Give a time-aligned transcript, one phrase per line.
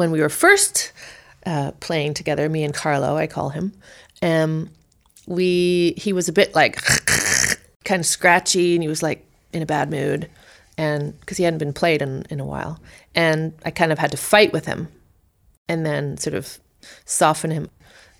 [0.00, 0.92] when we were first
[1.44, 3.74] uh, playing together, me and Carlo, I call him,
[4.22, 4.70] um,
[5.26, 6.80] we he was a bit like
[7.84, 10.30] kind of scratchy, and he was like in a bad mood,
[10.78, 12.80] and because he hadn't been played in in a while,
[13.14, 14.88] and I kind of had to fight with him,
[15.68, 16.58] and then sort of
[17.04, 17.68] soften him.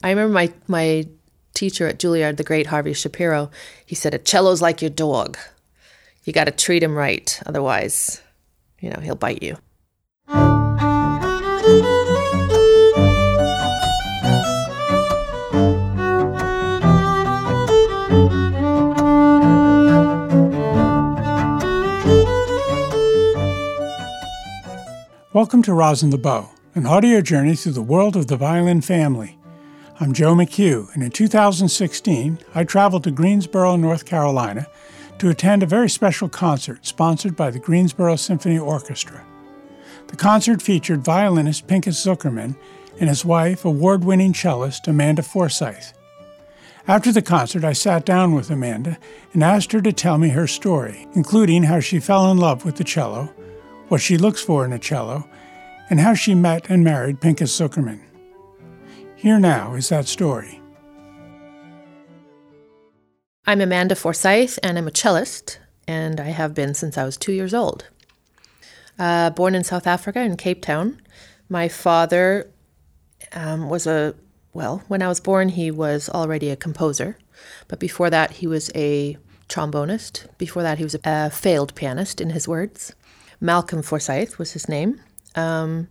[0.05, 1.09] I remember my my
[1.55, 3.51] teacher at Juilliard, the great Harvey Shapiro,
[3.87, 5.39] he said, "A cello's like your dog.
[6.25, 8.21] You got to treat him right, otherwise,
[8.81, 9.57] you know, he'll bite you."
[25.33, 29.39] Welcome to Rosin the Bow, an audio journey through the world of the violin family.
[30.01, 34.67] I'm Joe McHugh, and in 2016, I traveled to Greensboro, North Carolina
[35.21, 39.25] to attend a very special concert sponsored by the Greensboro Symphony Orchestra.
[40.09, 42.57] The concert featured violinist Pinchas Zukerman
[42.99, 45.93] and his wife, award winning cellist Amanda Forsyth.
[46.89, 48.99] After the concert, I sat down with Amanda
[49.33, 52.75] and asked her to tell me her story, including how she fell in love with
[52.75, 53.33] the cello
[53.91, 55.29] what she looks for in a cello,
[55.91, 58.01] and how she met and married Pinchas Zukerman.
[59.17, 60.63] Here now is that story.
[63.47, 67.33] I'm Amanda Forsyth, and I'm a cellist, and I have been since I was two
[67.33, 67.89] years old.
[68.97, 71.01] Uh, born in South Africa in Cape Town,
[71.49, 72.49] my father
[73.33, 74.15] um, was a
[74.53, 74.85] well.
[74.87, 77.19] When I was born, he was already a composer,
[77.67, 80.27] but before that, he was a trombonist.
[80.39, 82.95] Before that, he was a failed pianist, in his words.
[83.41, 85.01] Malcolm Forsyth was his name,
[85.35, 85.89] um,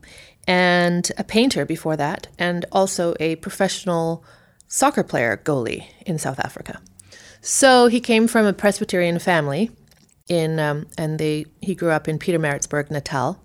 [0.48, 4.24] and a painter before that, and also a professional
[4.68, 6.80] soccer player goalie in South Africa.
[7.42, 9.72] So he came from a Presbyterian family,
[10.28, 13.42] in um, and they he grew up in Pietermaritzburg, Natal.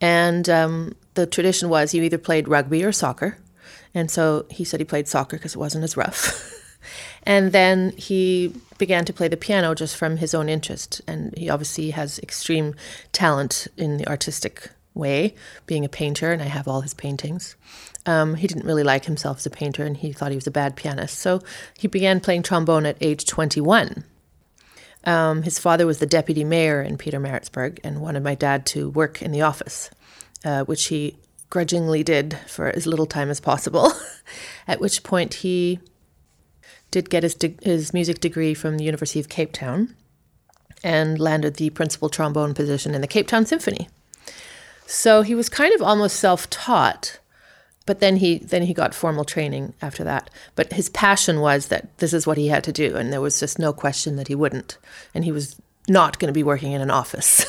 [0.00, 3.38] And um, the tradition was you either played rugby or soccer,
[3.94, 6.50] and so he said he played soccer because it wasn't as rough.
[7.24, 11.00] And then he began to play the piano just from his own interest.
[11.06, 12.74] And he obviously has extreme
[13.12, 15.34] talent in the artistic way,
[15.66, 17.56] being a painter, and I have all his paintings.
[18.06, 20.52] Um, he didn't really like himself as a painter, and he thought he was a
[20.52, 21.18] bad pianist.
[21.18, 21.40] So
[21.76, 24.04] he began playing trombone at age 21.
[25.04, 29.20] Um, his father was the deputy mayor in Pietermaritzburg and wanted my dad to work
[29.20, 29.90] in the office,
[30.44, 31.16] uh, which he
[31.50, 33.92] grudgingly did for as little time as possible.
[34.68, 35.80] at which point he
[36.94, 39.96] did get his, de- his music degree from the University of Cape Town
[40.84, 43.88] and landed the principal trombone position in the Cape Town Symphony.
[44.86, 47.18] So he was kind of almost self-taught,
[47.84, 50.30] but then he then he got formal training after that.
[50.54, 53.40] But his passion was that this is what he had to do, and there was
[53.40, 54.78] just no question that he wouldn't,
[55.14, 57.44] and he was not going to be working in an office.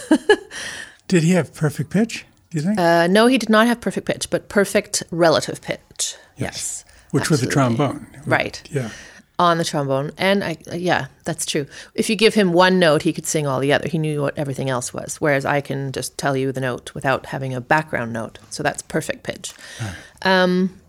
[1.08, 2.26] did he have perfect pitch?
[2.50, 2.80] Do you think?
[2.80, 6.16] Uh, no, he did not have perfect pitch, but perfect relative pitch.
[6.36, 7.32] Yes, yes which absolutely.
[7.32, 8.64] was the trombone, right?
[8.72, 8.90] Yeah
[9.38, 10.12] on the trombone.
[10.18, 11.66] And I, yeah, that's true.
[11.94, 13.88] If you give him one note, he could sing all the other.
[13.88, 15.18] He knew what everything else was.
[15.18, 18.40] Whereas I can just tell you the note without having a background note.
[18.50, 19.54] So that's perfect pitch.
[19.82, 19.96] Right.
[20.24, 20.80] Um,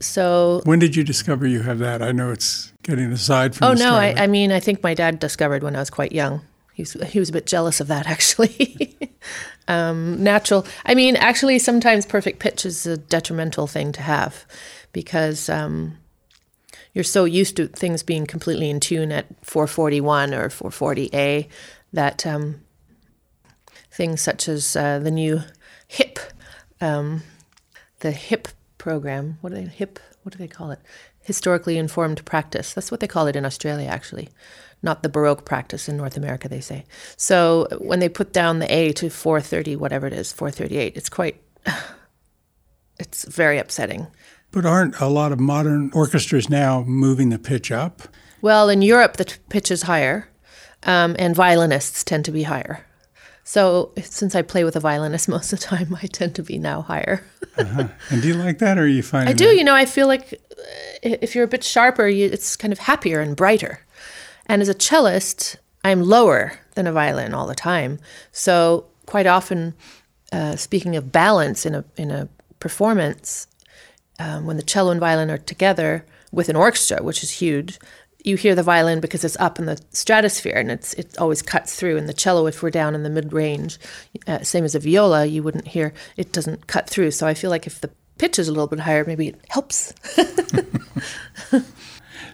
[0.00, 2.02] so when did you discover you have that?
[2.02, 3.68] I know it's getting aside from.
[3.68, 6.42] Oh no, I, I, mean I think my dad discovered when I was quite young.
[6.74, 8.98] He was he was a bit jealous of that actually.
[9.68, 10.66] um, natural.
[10.84, 14.44] I mean, actually, sometimes perfect pitch is a detrimental thing to have
[14.92, 15.48] because.
[15.48, 15.98] Um,
[16.94, 21.48] you're so used to things being completely in tune at 441 or 440A
[21.92, 22.60] that um,
[23.90, 25.40] things such as uh, the new
[25.88, 26.18] HIP,
[26.80, 27.22] um,
[28.00, 29.98] the HIP program, what do they HIP?
[30.22, 30.78] What do they call it?
[31.20, 32.72] Historically informed practice.
[32.72, 34.28] That's what they call it in Australia, actually,
[34.82, 36.48] not the Baroque practice in North America.
[36.48, 36.84] They say
[37.16, 40.96] so when they put down the A to 430, whatever it is, 438.
[40.96, 41.40] It's quite.
[42.96, 44.06] It's very upsetting.
[44.54, 48.02] But aren't a lot of modern orchestras now moving the pitch up?
[48.40, 50.28] Well, in Europe, the t- pitch is higher,
[50.84, 52.86] um, and violinists tend to be higher.
[53.42, 56.58] So, since I play with a violinist most of the time, I tend to be
[56.58, 57.24] now higher.
[57.58, 57.88] uh-huh.
[58.10, 59.28] And do you like that, or are you find?
[59.28, 59.48] I do.
[59.48, 59.56] That?
[59.56, 60.56] You know, I feel like uh,
[61.02, 63.80] if you're a bit sharper, you, it's kind of happier and brighter.
[64.46, 67.98] And as a cellist, I'm lower than a violin all the time.
[68.30, 69.74] So, quite often,
[70.30, 72.28] uh, speaking of balance in a in a
[72.60, 73.48] performance,
[74.18, 77.78] um, when the cello and violin are together with an orchestra, which is huge,
[78.24, 81.76] you hear the violin because it's up in the stratosphere and it's it always cuts
[81.76, 81.98] through.
[81.98, 83.78] And the cello, if we're down in the mid range,
[84.26, 87.10] uh, same as a viola, you wouldn't hear it doesn't cut through.
[87.10, 89.92] So I feel like if the pitch is a little bit higher, maybe it helps.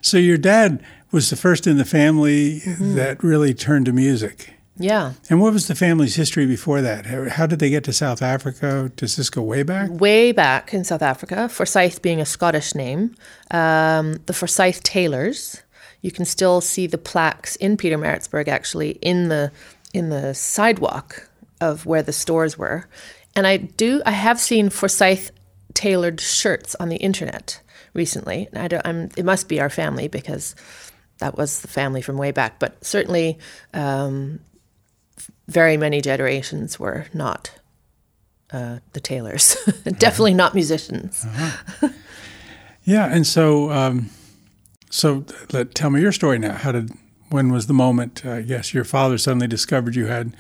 [0.01, 2.95] so your dad was the first in the family mm-hmm.
[2.95, 4.55] that really turned to music.
[4.81, 5.13] Yeah.
[5.29, 7.05] And what was the family's history before that?
[7.05, 8.91] How- did they get to South Africa?
[8.97, 9.91] Does this go way back?
[9.91, 13.15] way back in South Africa, Forsyth being a Scottish name,
[13.51, 15.63] um, the Forsyth Tailors.
[16.01, 19.53] You can still see the plaques in Pietermaritzburg, actually, in the
[19.93, 21.29] in the sidewalk
[21.61, 22.87] of where the stores were.
[23.37, 25.31] And I do, I have seen Forsyth
[25.75, 27.61] tailored shirts on the internet
[27.93, 28.49] recently.
[28.53, 30.55] And I don't, I'm, it must be our family because
[31.19, 32.59] that was the family from way back.
[32.59, 33.39] But certainly,
[33.75, 34.41] um,
[35.49, 37.51] very many generations were not
[38.53, 39.57] uh, the tailors.
[39.85, 41.27] Definitely not musicians.
[42.85, 44.11] Yeah, and so um,
[44.91, 46.55] so let tell me your story now.
[46.55, 46.91] How did
[47.29, 48.25] when was the moment?
[48.25, 50.35] Uh, yes, your father suddenly discovered you had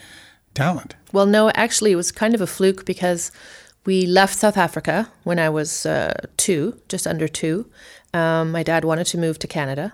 [0.54, 0.96] talent.
[1.12, 3.30] Well, no, actually, it was kind of a fluke because
[3.84, 7.70] we left South Africa when I was uh, two, just under two.
[8.12, 9.92] Um, my dad wanted to move to Canada.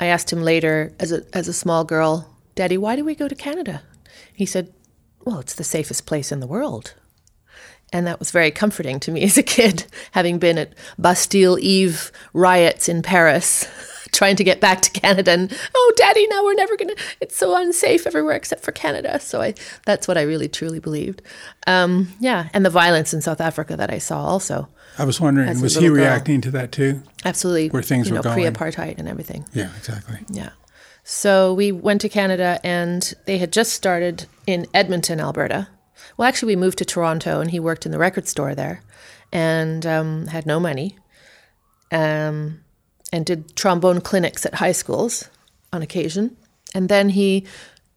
[0.00, 3.28] I asked him later, as a as a small girl, Daddy, why do we go
[3.28, 3.82] to Canada?
[4.32, 4.72] He said,
[5.24, 6.94] Well, it's the safest place in the world.
[7.92, 12.10] And that was very comforting to me as a kid, having been at Bastille Eve
[12.32, 13.68] riots in Paris,
[14.12, 15.32] trying to get back to Canada.
[15.32, 16.94] And oh, Daddy, now we're never gonna.
[17.20, 19.20] It's so unsafe everywhere except for Canada.
[19.20, 19.54] So I,
[19.84, 21.20] that's what I really truly believed.
[21.66, 24.66] Um, yeah, and the violence in South Africa that I saw also,
[24.98, 25.96] I was wondering, was he girl.
[25.96, 27.02] reacting to that too?
[27.26, 27.68] absolutely.
[27.68, 28.54] Where things you were know, going.
[28.54, 29.46] pre-apartheid and everything.
[29.52, 30.20] Yeah, exactly.
[30.30, 30.50] Yeah.
[31.08, 35.68] So we went to Canada and they had just started in Edmonton, Alberta.
[36.16, 38.82] Well, actually, we moved to Toronto and he worked in the record store there
[39.32, 40.98] and um, had no money
[41.92, 42.64] um,
[43.12, 45.30] and did trombone clinics at high schools
[45.72, 46.36] on occasion.
[46.74, 47.46] And then he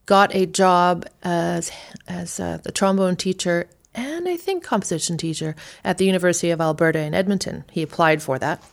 [0.06, 1.72] got a job as,
[2.08, 7.00] as uh, the trombone teacher and I think composition teacher at the University of Alberta
[7.00, 7.64] in Edmonton.
[7.72, 8.64] He applied for that.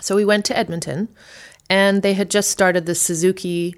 [0.00, 1.08] So we went to Edmonton,
[1.72, 3.74] and they had just started the Suzuki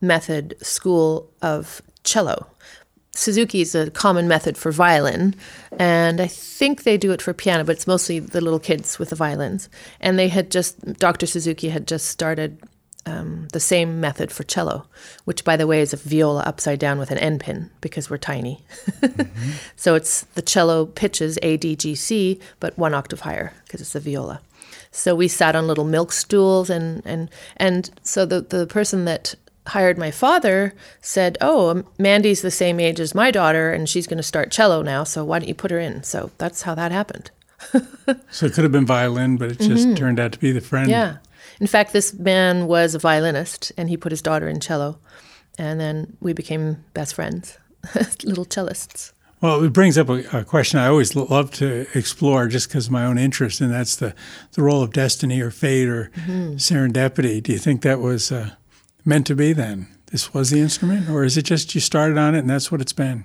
[0.00, 2.48] method school of cello.
[3.12, 5.36] Suzuki is a common method for violin,
[5.78, 9.10] and I think they do it for piano, but it's mostly the little kids with
[9.10, 9.68] the violins.
[10.00, 11.24] And they had just, Dr.
[11.26, 12.60] Suzuki had just started
[13.06, 14.86] um, the same method for cello,
[15.24, 18.18] which, by the way, is a viola upside down with an end pin because we're
[18.18, 18.64] tiny.
[19.76, 23.94] so it's the cello pitches A, D, G, C, but one octave higher because it's
[23.94, 24.40] a viola.
[24.92, 29.34] So we sat on little milk stools, and and and so the the person that
[29.66, 34.16] hired my father said, "Oh, Mandy's the same age as my daughter, and she's going
[34.16, 35.04] to start cello now.
[35.04, 37.30] So why don't you put her in?" So that's how that happened.
[38.32, 40.86] So it could have been violin, but it just turned out to be the friend.
[40.86, 40.90] Mm-hmm.
[40.90, 41.16] Yeah.
[41.60, 44.98] In fact, this man was a violinist, and he put his daughter in cello,
[45.58, 47.58] and then we became best friends,
[48.24, 49.12] little cellists.
[49.40, 52.86] Well, it brings up a, a question I always lo- love to explore just because
[52.86, 54.14] of my own interest, and that's the,
[54.52, 56.10] the role of destiny or fate or
[56.56, 57.42] serendipity.
[57.42, 58.50] Do you think that was uh,
[59.04, 59.88] meant to be then?
[60.10, 61.08] This was the instrument?
[61.08, 63.24] Or is it just you started on it and that's what it's been?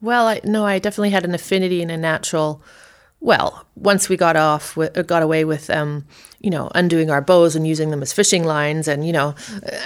[0.00, 2.62] Well, I, no, I definitely had an affinity and a natural.
[3.20, 4.76] Well, once we got off,
[5.06, 6.06] got away with, um,
[6.42, 9.34] you know, undoing our bows and using them as fishing lines, and you know,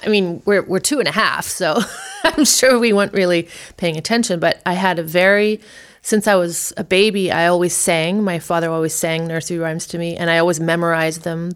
[0.03, 1.79] I mean, we're we're two and a half, so
[2.25, 4.41] I'm sure we weren't really paying attention.
[4.41, 5.61] But I had a very,
[6.03, 8.25] since I was a baby, I always sang.
[8.25, 11.53] My father always sang nursery rhymes to me, and I always memorized them,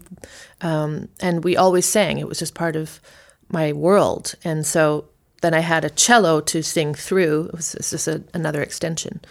[0.61, 2.19] um, and we always sang.
[2.19, 3.01] It was just part of
[3.49, 5.05] my world, and so
[5.41, 7.45] then I had a cello to sing through.
[7.45, 9.21] It was, it was just a, another extension.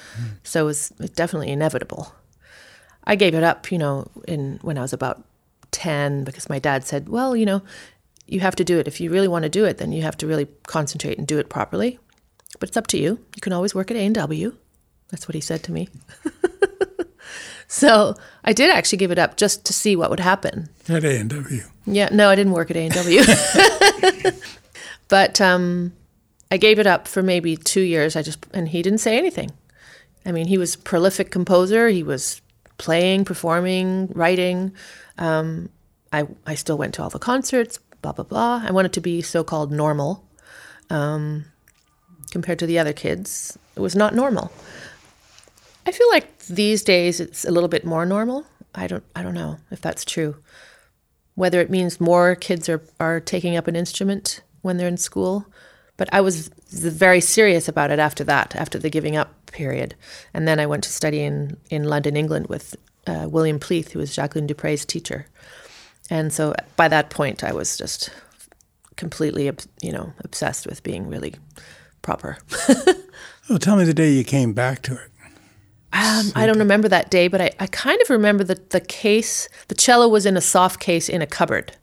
[0.42, 2.12] So it was definitely inevitable.
[3.04, 5.22] I gave it up, you know, in when I was about
[5.72, 7.62] 10 because my dad said, "Well, you know,
[8.26, 8.88] you have to do it.
[8.88, 11.38] If you really want to do it, then you have to really concentrate and do
[11.38, 11.98] it properly.
[12.58, 13.18] But it's up to you.
[13.34, 14.56] You can always work at A&W."
[15.10, 15.88] That's what he said to me.
[17.68, 20.68] so, I did actually give it up just to see what would happen.
[20.88, 21.62] At A&W.
[21.86, 23.22] Yeah, no, I didn't work at A&W.
[25.08, 25.92] but um,
[26.50, 28.16] I gave it up for maybe two years.
[28.16, 29.50] I just and he didn't say anything.
[30.26, 31.88] I mean, he was a prolific composer.
[31.88, 32.40] He was
[32.78, 34.72] playing, performing, writing.
[35.20, 35.68] Um,
[36.12, 37.78] I I still went to all the concerts.
[38.02, 38.62] Blah blah blah.
[38.66, 40.24] I wanted to be so-called normal.
[40.88, 41.44] Um,
[42.32, 44.50] compared to the other kids, it was not normal.
[45.86, 48.46] I feel like these days it's a little bit more normal.
[48.74, 50.36] I don't I don't know if that's true
[51.40, 55.46] whether it means more kids are, are taking up an instrument when they're in school.
[55.96, 59.94] But I was very serious about it after that, after the giving up period.
[60.34, 62.76] And then I went to study in, in London, England with
[63.10, 65.26] uh, William Pleeth, who was Jacqueline du Pré's teacher.
[66.08, 68.10] And so by that point, I was just
[68.96, 69.50] completely,
[69.82, 71.34] you know, obsessed with being really
[72.02, 72.38] proper.
[73.48, 75.10] Well, tell me the day you came back to it.
[75.92, 79.48] Um, I don't remember that day, but I, I kind of remember that the case,
[79.66, 81.76] the cello was in a soft case in a cupboard.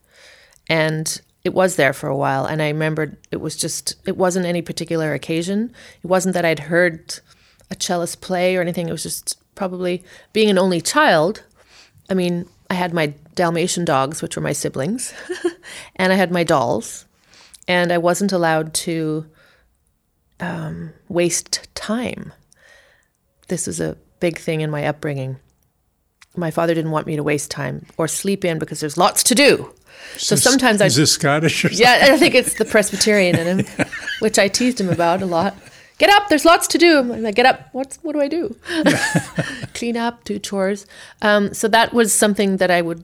[0.69, 2.45] And it was there for a while.
[2.45, 5.73] And I remembered it was just, it wasn't any particular occasion.
[6.03, 7.19] It wasn't that I'd heard
[7.69, 8.87] a cellist play or anything.
[8.87, 11.43] It was just probably being an only child.
[12.09, 15.13] I mean, I had my Dalmatian dogs, which were my siblings,
[15.97, 17.05] and I had my dolls,
[17.67, 19.25] and I wasn't allowed to
[20.39, 22.31] um, waste time.
[23.49, 25.37] This was a big thing in my upbringing.
[26.35, 29.35] My father didn't want me to waste time or sleep in because there's lots to
[29.35, 29.73] do.
[30.17, 31.83] So Is- sometimes I is this Scottish or something?
[31.83, 33.65] yeah, I think it's the Presbyterian in him,
[34.19, 35.55] which I teased him about a lot.
[35.97, 36.99] Get up, there's lots to do.
[36.99, 37.69] I'm like, get up.
[37.71, 38.55] What's what do I do?
[39.73, 40.85] Clean up, do chores.
[41.21, 43.03] Um, so that was something that I would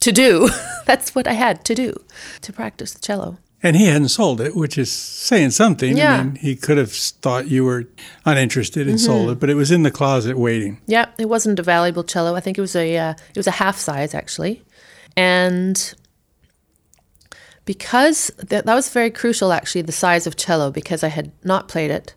[0.00, 0.48] to do.
[0.86, 1.94] That's what I had to do
[2.40, 3.38] to practice the cello.
[3.64, 5.96] And he hadn't sold it, which is saying something.
[5.96, 6.14] Yeah.
[6.14, 7.84] I mean, he could have thought you were
[8.24, 9.32] uninterested and sold Mm-hmm.
[9.32, 10.80] it, but it was in the closet waiting.
[10.86, 12.34] Yeah, it wasn't a valuable cello.
[12.34, 14.64] I think it was a uh, it was a half size actually,
[15.16, 15.94] and
[17.64, 21.68] because that, that was very crucial actually the size of cello because I had not
[21.68, 22.14] played it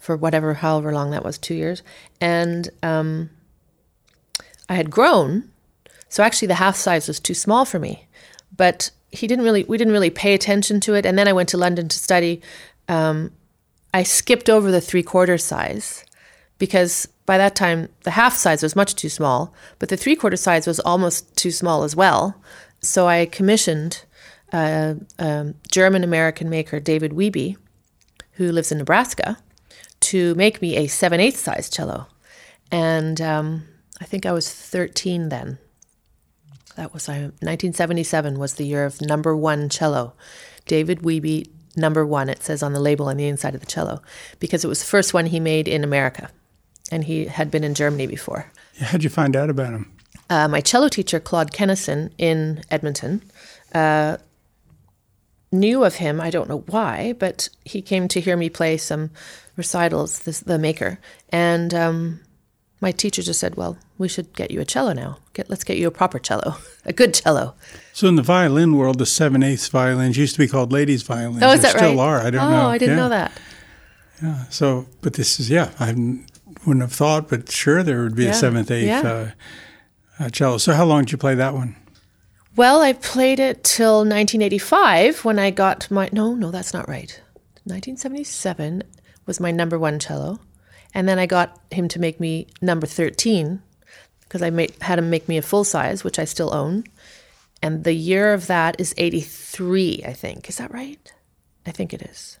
[0.00, 1.84] for whatever however long that was two years,
[2.20, 3.30] and um,
[4.68, 5.50] I had grown,
[6.08, 8.08] so actually the half size was too small for me,
[8.56, 11.48] but he didn't really we didn't really pay attention to it, and then I went
[11.50, 12.40] to London to study.
[12.88, 13.30] Um,
[13.92, 16.04] I skipped over the three quarter size
[16.58, 20.36] because by that time the half size was much too small, but the three quarter
[20.36, 22.40] size was almost too small as well.
[22.80, 24.04] So I commissioned
[24.52, 27.56] a, a German American maker, David Wiebe,
[28.32, 29.38] who lives in Nebraska,
[30.00, 32.06] to make me a 7 8 size cello.
[32.72, 33.64] And um,
[34.00, 35.58] I think I was 13 then.
[36.76, 40.14] That was I, 1977 was the year of number one cello.
[40.66, 44.02] David Wiebe, number one, it says on the label on the inside of the cello,
[44.38, 46.30] because it was the first one he made in America.
[46.92, 48.50] And he had been in Germany before.
[48.78, 49.92] How'd you find out about him?
[50.28, 53.22] Uh, my cello teacher, Claude Kenneson, in Edmonton,
[53.74, 54.16] uh,
[55.52, 56.20] knew of him.
[56.20, 59.10] I don't know why, but he came to hear me play some
[59.60, 60.98] recitals, this, the maker.
[61.30, 62.20] And um,
[62.80, 65.18] my teacher just said, Well, we should get you a cello now.
[65.34, 67.54] Get, let's get you a proper cello, a good cello.
[67.92, 71.42] So in the violin world, the seven eighths violins used to be called ladies' violins.
[71.42, 72.08] Oh, is They that still right?
[72.08, 72.20] are.
[72.26, 72.66] I don't oh, know.
[72.68, 73.02] I didn't Yeah.
[73.02, 73.32] know that.
[74.22, 74.44] Yeah.
[74.50, 75.70] So, but this is yeah.
[75.78, 75.92] I
[76.66, 78.30] wouldn't have thought, but sure, there would be Yeah.
[78.30, 79.00] a seventh, eighth Yeah.
[79.00, 79.30] uh,
[80.18, 80.58] uh, cello.
[80.58, 81.76] So, how long did you play that one?
[82.56, 86.08] Well, I played it till 1985 when I got my.
[86.12, 87.20] No, no, that's not right.
[87.64, 88.82] 1977
[89.26, 90.40] was my number one cello.
[90.94, 93.62] And then I got him to make me number 13
[94.22, 96.84] because I made, had him make me a full size, which I still own.
[97.62, 100.48] And the year of that is 83, I think.
[100.48, 101.12] Is that right?
[101.66, 102.38] I think it is.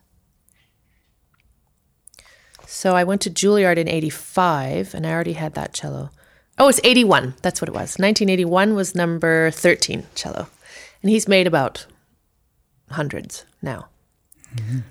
[2.66, 6.10] So I went to Juilliard in 85 and I already had that cello.
[6.58, 7.34] Oh, it's 81.
[7.42, 7.98] That's what it was.
[7.98, 10.46] 1981 was number 13 cello.
[11.02, 11.86] And he's made about
[12.90, 13.89] hundreds now.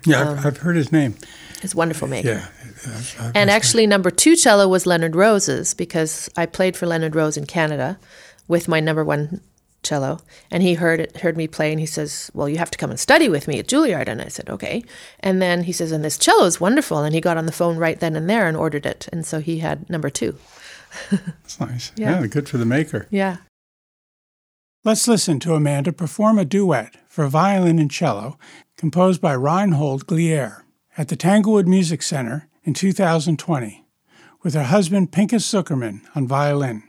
[0.04, 1.14] Yeah, Um, I've, I've heard his name.
[1.62, 2.28] It's a wonderful maker.
[2.28, 2.46] Yeah,
[2.86, 7.14] I've- I've- And actually, number two cello was Leonard Rose's because I played for Leonard
[7.14, 7.98] Rose in Canada
[8.48, 9.40] with my number one
[9.82, 12.78] cello, and he heard it, heard me play, and he says, "Well, you have to
[12.78, 14.82] come and study with me at Juilliard." And I said, "Okay."
[15.20, 17.76] And then he says, "And this cello is wonderful," and he got on the phone
[17.78, 20.36] right then and there and ordered it, and so he had number two.
[21.10, 21.92] that's nice.
[21.96, 22.20] Yeah.
[22.20, 23.06] yeah, good for the maker.
[23.10, 23.36] Yeah.
[24.84, 28.38] Let's listen to Amanda perform a duet for violin and cello
[28.76, 30.64] composed by Reinhold Glier
[30.96, 33.84] at the Tanglewood Music Center in 2020
[34.44, 36.84] with her husband Pinchas Zukerman on violin.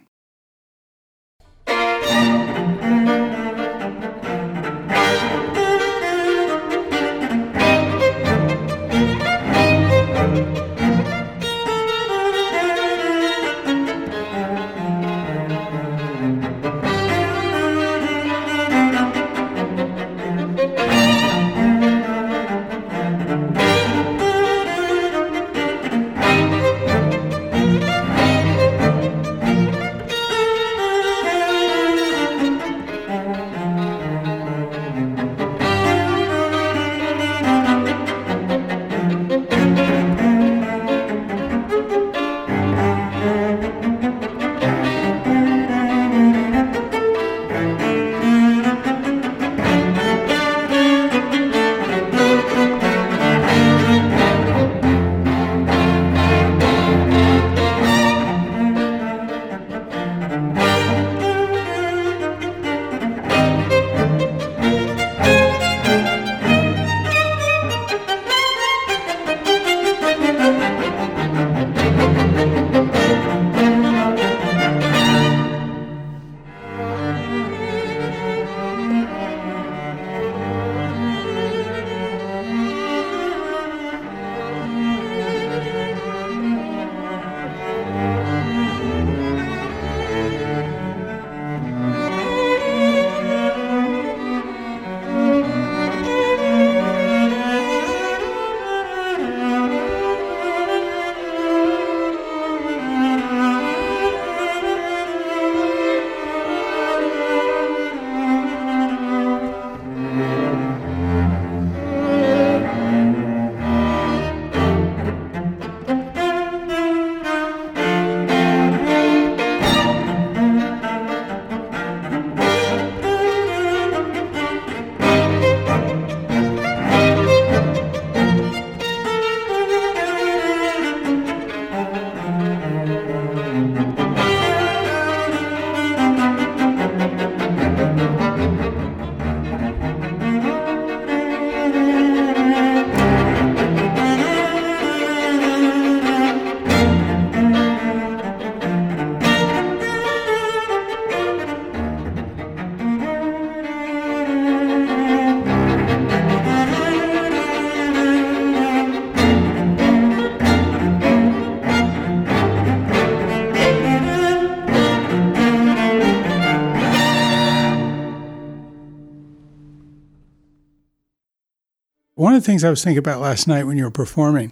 [172.41, 174.51] Of the things I was thinking about last night when you were performing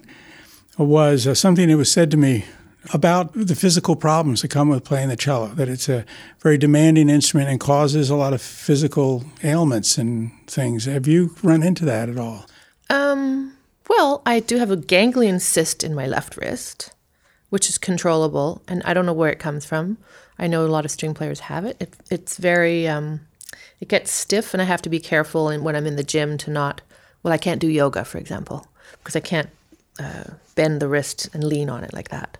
[0.78, 2.44] was uh, something that was said to me
[2.94, 6.06] about the physical problems that come with playing the cello, that it's a
[6.38, 10.84] very demanding instrument and causes a lot of physical ailments and things.
[10.84, 12.46] Have you run into that at all?
[12.88, 13.54] Um,
[13.88, 16.92] well, I do have a ganglion cyst in my left wrist,
[17.50, 19.98] which is controllable, and I don't know where it comes from.
[20.38, 21.76] I know a lot of string players have it.
[21.80, 23.20] it it's very, um,
[23.80, 26.50] it gets stiff, and I have to be careful when I'm in the gym to
[26.50, 26.80] not,
[27.22, 28.66] well, I can't do yoga, for example,
[28.98, 29.50] because I can't
[29.98, 30.24] uh,
[30.54, 32.38] bend the wrist and lean on it like that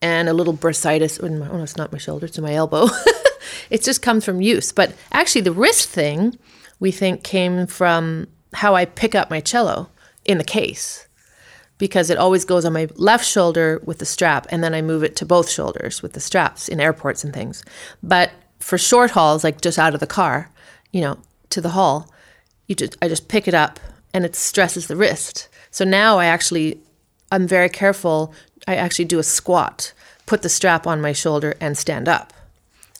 [0.00, 2.54] and a little bursitis in my, oh, no, it's not my shoulder, it's in my
[2.54, 2.86] elbow.
[3.70, 4.72] it just comes from use.
[4.72, 6.38] But actually, the wrist thing
[6.80, 9.88] we think came from how I pick up my cello
[10.24, 11.06] in the case
[11.78, 15.02] because it always goes on my left shoulder with the strap and then I move
[15.02, 17.62] it to both shoulders with the straps in airports and things.
[18.02, 20.50] But for short hauls, like just out of the car,
[20.92, 21.18] you know,
[21.50, 22.12] to the hall,
[22.66, 23.80] you just I just pick it up
[24.18, 25.48] and it stresses the wrist.
[25.70, 26.80] So now I actually
[27.30, 28.34] I'm very careful
[28.66, 29.92] I actually do a squat,
[30.26, 32.32] put the strap on my shoulder, and stand up,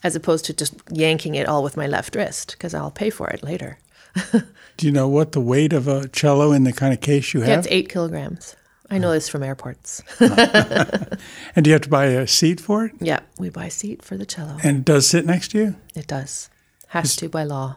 [0.01, 3.29] as opposed to just yanking it all with my left wrist, because I'll pay for
[3.31, 3.79] it later.
[4.77, 7.41] do you know what the weight of a cello in the kind of case you
[7.41, 7.49] have?
[7.49, 8.55] Yeah, it's eight kilograms.
[8.89, 10.01] I know this from airports.
[10.19, 12.93] and do you have to buy a seat for it?
[13.01, 14.55] Yeah, we buy a seat for the cello.
[14.63, 15.75] And it does sit next to you?
[15.95, 16.49] It does.
[16.87, 17.75] Has it's, to by law.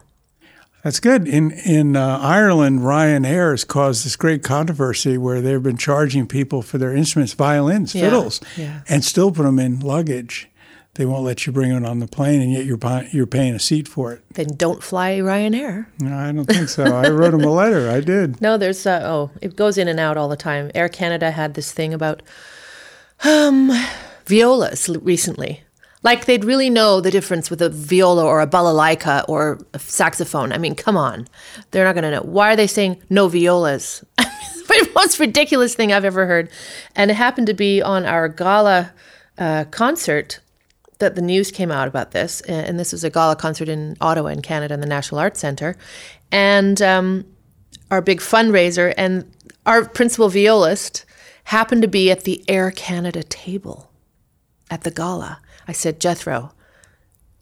[0.83, 1.27] That's good.
[1.27, 6.61] In in uh, Ireland, Ryanair has caused this great controversy where they've been charging people
[6.61, 8.81] for their instruments, violins, yeah, fiddles, yeah.
[8.89, 10.49] and still put them in luggage.
[10.95, 12.77] They won't let you bring it on the plane, and yet you're
[13.11, 14.23] you're paying a seat for it.
[14.33, 15.87] Then don't fly Ryanair.
[15.99, 16.83] No, I don't think so.
[16.83, 17.89] I wrote them a letter.
[17.89, 18.41] I did.
[18.41, 20.69] No, there's uh, oh, it goes in and out all the time.
[20.75, 22.21] Air Canada had this thing about
[23.23, 23.71] um,
[24.25, 25.62] violas recently
[26.03, 30.51] like they'd really know the difference with a viola or a balalaika or a saxophone.
[30.51, 31.27] I mean, come on.
[31.71, 32.21] They're not going to know.
[32.21, 34.03] Why are they saying no violas?
[34.17, 36.49] the most ridiculous thing I've ever heard.
[36.95, 38.91] And it happened to be on our gala
[39.37, 40.39] uh, concert
[40.99, 42.41] that the news came out about this.
[42.41, 45.75] And this was a gala concert in Ottawa, in Canada, in the National Arts Centre.
[46.31, 47.25] And um,
[47.91, 49.31] our big fundraiser and
[49.65, 51.05] our principal violist
[51.45, 53.91] happened to be at the Air Canada table
[54.69, 55.39] at the gala.
[55.67, 56.51] I said, Jethro,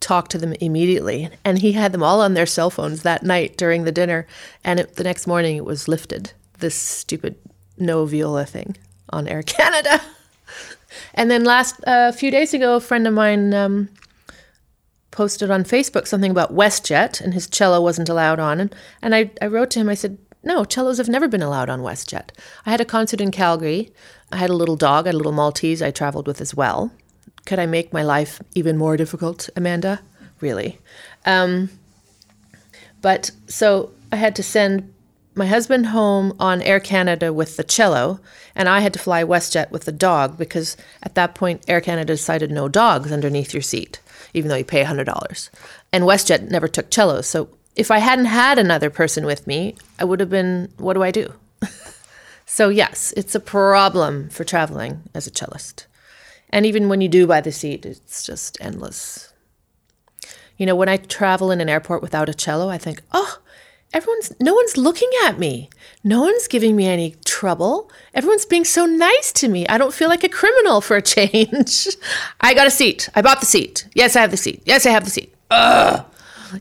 [0.02, 1.30] talk to them immediately.
[1.46, 4.28] And he had them all on their cell phones that night during the dinner.
[4.64, 7.36] And it, the next morning it was lifted, this stupid
[7.78, 8.76] no viola thing
[9.10, 10.02] on Air Canada.
[11.14, 13.90] and then last, a uh, few days ago, a friend of mine um,
[15.12, 18.60] posted on Facebook something about WestJet and his cello wasn't allowed on.
[18.60, 21.70] And, and I, I wrote to him, I said, no, cellos have never been allowed
[21.70, 22.30] on WestJet.
[22.66, 23.94] I had a concert in Calgary.
[24.32, 26.92] I had a little dog, I had a little Maltese I traveled with as well
[27.45, 30.01] could I make my life even more difficult, Amanda?
[30.39, 30.80] Really.
[31.25, 31.69] Um,
[33.01, 34.93] but so I had to send
[35.34, 38.19] my husband home on Air Canada with the cello,
[38.56, 42.13] and I had to fly WestJet with the dog because at that point Air Canada
[42.13, 44.01] decided no dogs underneath your seat,
[44.34, 45.49] even though you pay $100.
[45.93, 47.27] And WestJet never took cellos.
[47.27, 51.04] So if I hadn't had another person with me, I would have been, what do
[51.04, 51.34] I do?
[52.45, 55.86] so, yes, it's a problem for traveling as a cellist.
[56.52, 59.34] And even when you do buy the seat, it's just endless.
[60.58, 63.40] You know, when I travel in an airport without a cello, I think, oh,
[63.94, 65.70] everyone's, no one's looking at me.
[66.04, 67.90] No one's giving me any trouble.
[68.14, 69.68] Everyone's being so nice to me.
[69.68, 71.88] I don't feel like a criminal for a change.
[72.42, 73.10] I got a seat.
[73.16, 73.88] I bought the seat.
[73.94, 74.62] Yes, I have the seat.
[74.66, 75.34] Yes, I have the seat.
[75.50, 76.06] Ugh.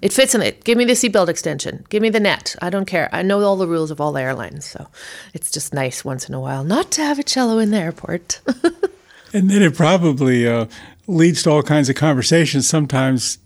[0.03, 0.63] It fits in it.
[0.65, 1.85] Give me the seatbelt extension.
[1.89, 2.55] Give me the net.
[2.63, 3.09] I don't care.
[3.13, 4.87] I know all the rules of all airlines, so
[5.35, 8.41] it's just nice once in a while not to have a cello in the airport.
[9.33, 10.67] And then it probably uh,
[11.07, 12.69] leads to all kinds of conversations.
[12.69, 13.39] Sometimes,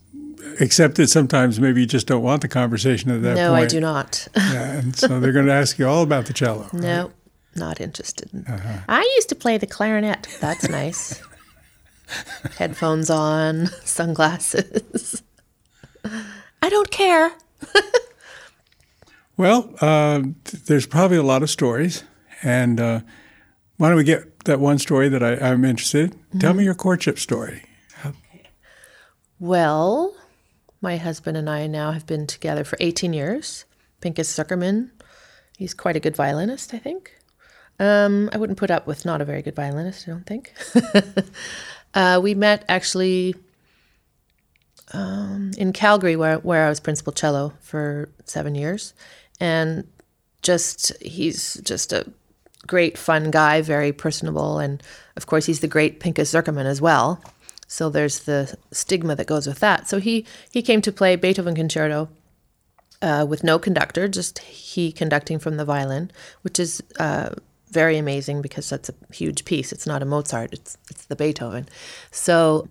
[0.60, 3.60] except that sometimes maybe you just don't want the conversation at that no, point.
[3.60, 4.28] No, I do not.
[4.36, 6.68] yeah, and so they're going to ask you all about the cello.
[6.72, 7.12] No, right?
[7.56, 8.30] not interested.
[8.48, 8.78] Uh-huh.
[8.88, 10.28] I used to play the clarinet.
[10.40, 11.22] That's nice.
[12.58, 15.22] Headphones on, sunglasses.
[16.62, 17.32] I don't care.
[19.36, 20.22] well, uh,
[20.66, 22.04] there's probably a lot of stories,
[22.42, 23.00] and uh,
[23.76, 26.12] why don't we get that one story that I, am interested?
[26.12, 26.38] Mm-hmm.
[26.38, 27.64] Tell me your courtship story.
[28.04, 28.48] Okay.
[29.38, 30.14] Well,
[30.80, 33.64] my husband and I now have been together for 18 years.
[34.00, 34.90] Pinchas Zukerman,
[35.56, 37.12] he's quite a good violinist, I think.
[37.80, 40.52] Um, I wouldn't put up with not a very good violinist, I don't think.
[41.94, 43.34] uh, we met actually
[44.92, 48.94] um, in Calgary, where, where I was principal cello for seven years.
[49.40, 49.88] And
[50.42, 52.06] just, he's just a
[52.66, 54.82] great, fun guy, very personable, and
[55.16, 57.22] of course he's the great Pinchas Zukerman as well.
[57.66, 59.88] So there's the stigma that goes with that.
[59.88, 62.08] So he he came to play Beethoven Concerto
[63.02, 66.10] uh, with no conductor, just he conducting from the violin,
[66.42, 67.30] which is uh,
[67.70, 69.72] very amazing because that's a huge piece.
[69.72, 71.68] It's not a Mozart; it's it's the Beethoven.
[72.10, 72.68] So,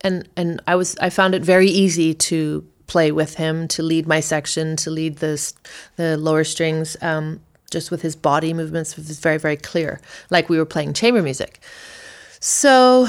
[0.00, 4.06] and and I was I found it very easy to play with him, to lead
[4.06, 5.52] my section, to lead the
[5.96, 6.96] the lower strings.
[7.00, 7.40] Um,
[7.74, 11.22] just with his body movements, it was very very clear, like we were playing chamber
[11.22, 11.60] music.
[12.40, 13.06] So,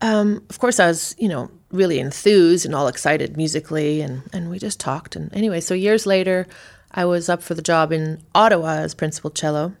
[0.00, 4.48] um, of course, I was you know really enthused and all excited musically, and and
[4.48, 5.16] we just talked.
[5.16, 6.46] And anyway, so years later,
[6.92, 9.74] I was up for the job in Ottawa as principal cello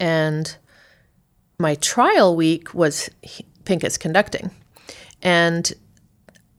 [0.00, 0.56] and
[1.58, 3.10] my trial week was
[3.66, 4.50] Pinchas conducting.
[5.22, 5.72] And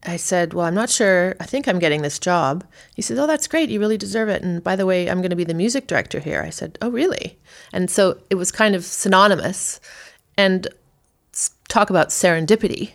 [0.03, 1.35] I said, Well, I'm not sure.
[1.39, 2.63] I think I'm getting this job.
[2.95, 3.69] He said, Oh, that's great.
[3.69, 4.41] You really deserve it.
[4.41, 6.41] And by the way, I'm going to be the music director here.
[6.41, 7.39] I said, Oh, really?
[7.71, 9.79] And so it was kind of synonymous.
[10.37, 10.67] And
[11.67, 12.91] talk about serendipity.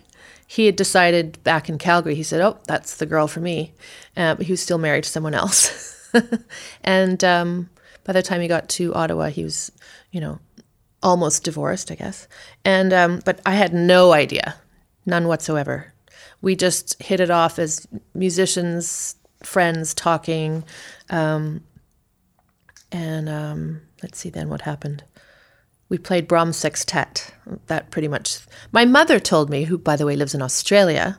[0.49, 3.73] He had decided back in Calgary, he said, Oh, that's the girl for me.
[4.17, 6.11] Uh, but he was still married to someone else.
[6.85, 7.71] and um,
[8.05, 9.71] by the time he got to Ottawa, he was
[10.17, 10.39] you know,
[11.03, 12.27] almost divorced, I guess.
[12.65, 14.55] And um, but I had no idea,
[15.05, 15.93] none whatsoever.
[16.47, 20.63] We just hit it off as musicians, friends, talking,
[21.11, 21.65] um,
[22.93, 25.03] and um, let's see then what happened.
[25.89, 27.35] We played Brahms sextet.
[27.67, 28.39] That pretty much.
[28.71, 31.19] My mother told me, who by the way lives in Australia,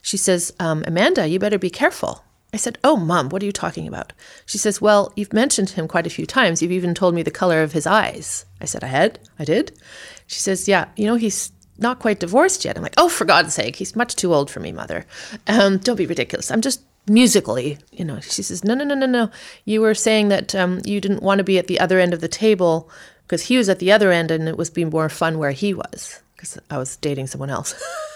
[0.00, 2.24] she says, um, Amanda, you better be careful.
[2.54, 4.14] I said, Oh, mom, what are you talking about?
[4.46, 6.62] She says, Well, you've mentioned him quite a few times.
[6.62, 8.46] You've even told me the color of his eyes.
[8.58, 9.18] I said, I had?
[9.38, 9.78] I did?
[10.26, 12.76] She says, Yeah, you know, he's not quite divorced yet.
[12.76, 15.04] I'm like, Oh, for God's sake, he's much too old for me, mother.
[15.46, 16.50] Um, don't be ridiculous.
[16.50, 18.20] I'm just musically, you know.
[18.20, 19.30] She says, No, no, no, no, no.
[19.64, 22.20] You were saying that um, you didn't want to be at the other end of
[22.20, 22.88] the table
[23.26, 25.74] because he was at the other end and it was being more fun where he
[25.74, 27.74] was because I was dating someone else.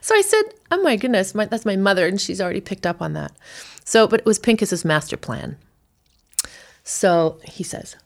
[0.00, 3.02] So I said, Oh my goodness, my, that's my mother, and she's already picked up
[3.02, 3.32] on that.
[3.84, 5.56] So, but it was Pinchas's master plan.
[6.84, 7.96] So he says,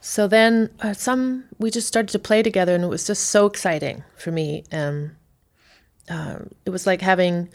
[0.00, 3.46] so then uh, some we just started to play together, and it was just so
[3.46, 4.64] exciting for me.
[4.72, 5.16] Um,
[6.08, 7.48] uh, it was like having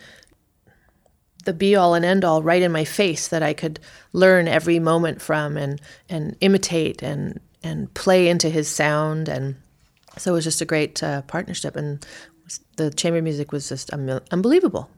[1.45, 3.79] the be all and end all right in my face that I could
[4.13, 9.55] learn every moment from and and imitate and and play into his sound and
[10.17, 12.05] so it was just a great uh, partnership and
[12.77, 14.89] the chamber music was just un- unbelievable.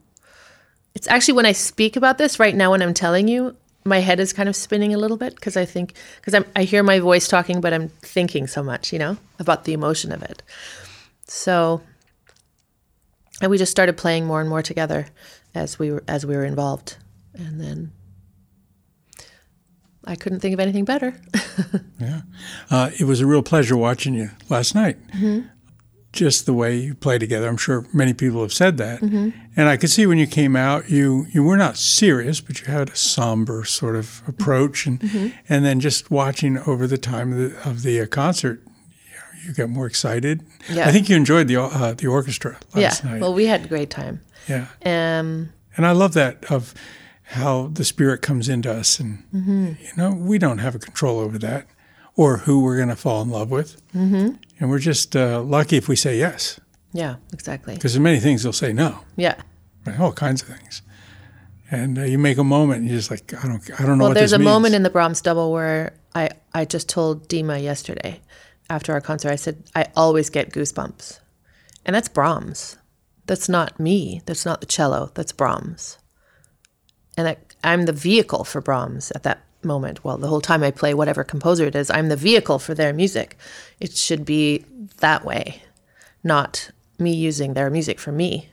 [0.95, 3.55] It's actually when I speak about this right now, when I'm telling you,
[3.87, 6.63] my head is kind of spinning a little bit because I think because I'm I
[6.63, 10.21] hear my voice talking, but I'm thinking so much, you know, about the emotion of
[10.23, 10.43] it.
[11.25, 11.81] So,
[13.41, 15.07] and we just started playing more and more together
[15.55, 16.97] as we were as we were involved,
[17.33, 17.91] and then
[20.03, 21.19] I couldn't think of anything better.
[21.99, 22.21] yeah,
[22.69, 24.97] uh, it was a real pleasure watching you last night.
[25.09, 25.47] Mm-hmm
[26.13, 27.47] just the way you play together.
[27.47, 29.01] I'm sure many people have said that.
[29.01, 29.29] Mm-hmm.
[29.55, 32.67] And I could see when you came out, you you were not serious, but you
[32.67, 34.85] had a somber sort of approach.
[34.85, 35.37] And mm-hmm.
[35.49, 38.63] and then just watching over the time of the, of the uh, concert,
[39.45, 40.45] you, got more excited.
[40.69, 40.87] Yeah.
[40.87, 43.11] I think you enjoyed the uh, the orchestra last yeah.
[43.11, 43.21] night.
[43.21, 44.21] Well, we had a great time.
[44.47, 44.67] Yeah.
[44.85, 46.73] Um, and I love that of
[47.23, 49.73] how the spirit comes into us, and mm-hmm.
[49.79, 51.67] you know we don't have a control over that
[52.17, 53.81] or who we're going to fall in love with.
[53.95, 54.35] Mm-hmm.
[54.59, 56.59] And we're just uh, lucky if we say yes.
[56.91, 57.75] Yeah, exactly.
[57.75, 58.99] Because there's many things they'll say no.
[59.15, 59.35] Yeah.
[59.85, 59.99] Right?
[59.99, 60.81] All kinds of things.
[61.69, 64.05] And uh, you make a moment, and you're just like, I don't, I don't know.
[64.05, 64.45] Well, there's a means.
[64.45, 68.21] moment in the Brahms double where I, I just told Dima yesterday,
[68.69, 71.19] after our concert, I said I always get goosebumps,
[71.85, 72.77] and that's Brahms.
[73.25, 74.21] That's not me.
[74.25, 75.11] That's not the cello.
[75.13, 75.97] That's Brahms.
[77.17, 80.03] And I, I'm the vehicle for Brahms at that moment.
[80.03, 82.93] Well, the whole time I play whatever composer it is, I'm the vehicle for their
[82.93, 83.37] music.
[83.79, 84.65] It should be
[84.97, 85.61] that way,
[86.23, 88.49] not me using their music for me.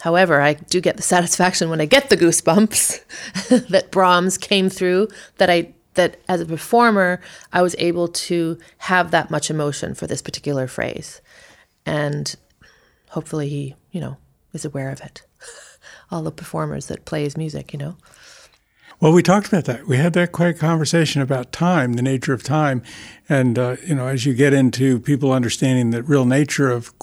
[0.00, 5.08] However, I do get the satisfaction when I get the goosebumps that Brahms came through,
[5.38, 7.20] that I that as a performer,
[7.52, 11.20] I was able to have that much emotion for this particular phrase.
[11.84, 12.34] And
[13.10, 14.16] hopefully he, you know,
[14.54, 15.22] is aware of it.
[16.10, 17.96] All the performers that play his music, you know.
[19.02, 19.88] Well, we talked about that.
[19.88, 22.84] We had that quick conversation about time, the nature of time,
[23.28, 26.94] and uh, you know, as you get into people understanding the real nature of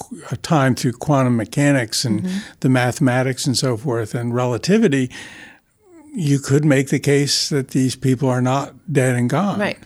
[0.41, 2.38] time through quantum mechanics and mm-hmm.
[2.62, 5.12] the mathematics and so forth, and relativity,
[6.13, 9.59] you could make the case that these people are not dead and gone.
[9.59, 9.77] Right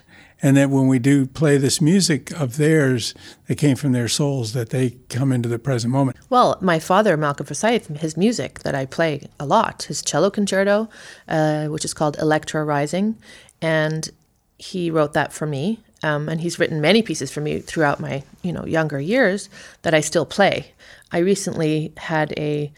[0.43, 3.15] and that when we do play this music of theirs
[3.47, 6.17] that came from their souls, that they come into the present moment.
[6.29, 10.89] Well, my father, Malcolm Forsyth, his music that I play a lot, his cello concerto,
[11.29, 13.15] uh, which is called Electra Rising,
[13.61, 14.09] and
[14.57, 15.79] he wrote that for me.
[16.03, 19.47] Um, and he's written many pieces for me throughout my, you know, younger years
[19.83, 20.73] that I still play.
[21.13, 22.73] I recently had a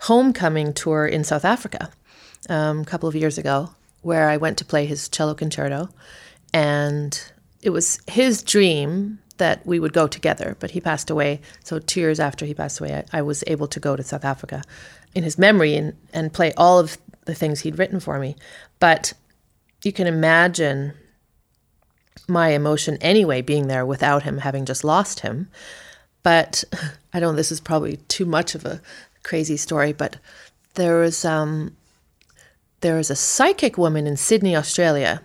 [0.00, 1.90] homecoming tour in South Africa,
[2.50, 3.70] um, a couple of years ago
[4.02, 5.88] where I went to play his cello concerto.
[6.52, 7.20] And
[7.62, 11.40] it was his dream that we would go together, but he passed away.
[11.64, 14.24] So, two years after he passed away, I, I was able to go to South
[14.24, 14.62] Africa
[15.14, 18.36] in his memory and, and play all of the things he'd written for me.
[18.78, 19.12] But
[19.82, 20.94] you can imagine
[22.28, 25.48] my emotion anyway being there without him, having just lost him.
[26.22, 26.64] But
[27.12, 28.80] I don't this is probably too much of a
[29.22, 30.16] crazy story, but
[30.74, 31.76] there was um,
[32.80, 35.22] there was a psychic woman in Sydney, Australia,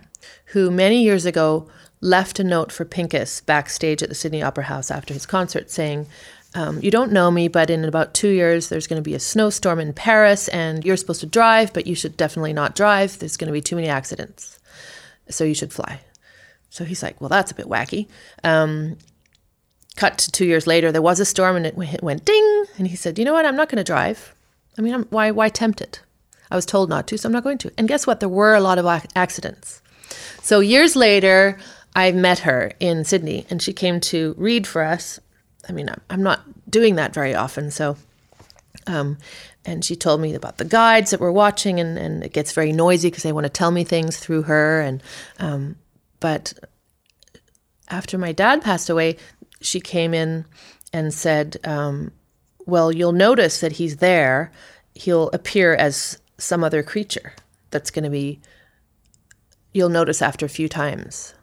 [0.52, 1.68] who many years ago
[2.00, 6.06] left a note for Pinchas backstage at the Sydney Opera House after his concert saying,
[6.54, 9.20] um, You don't know me, but in about two years, there's going to be a
[9.20, 13.18] snowstorm in Paris, and you're supposed to drive, but you should definitely not drive.
[13.18, 14.58] There's going to be too many accidents.
[15.28, 16.00] So you should fly.
[16.68, 18.08] So he's like, Well, that's a bit wacky.
[18.44, 18.98] Um,
[19.96, 22.64] cut to two years later, there was a storm and it went ding.
[22.76, 23.46] And he said, You know what?
[23.46, 24.34] I'm not going to drive.
[24.76, 26.02] I mean, I'm, why, why tempt it?
[26.50, 27.72] I was told not to, so I'm not going to.
[27.78, 28.20] And guess what?
[28.20, 29.81] There were a lot of accidents.
[30.42, 31.58] So years later,
[31.94, 35.20] I met her in Sydney and she came to read for us.
[35.68, 37.70] I mean, I'm not doing that very often.
[37.70, 37.96] So,
[38.86, 39.18] um,
[39.64, 42.72] and she told me about the guides that we're watching, and, and it gets very
[42.72, 44.80] noisy because they want to tell me things through her.
[44.80, 45.02] And,
[45.38, 45.76] um,
[46.18, 46.52] but
[47.88, 49.18] after my dad passed away,
[49.60, 50.44] she came in
[50.92, 52.10] and said, um,
[52.66, 54.50] Well, you'll notice that he's there.
[54.94, 57.34] He'll appear as some other creature
[57.70, 58.40] that's going to be,
[59.72, 61.34] you'll notice after a few times.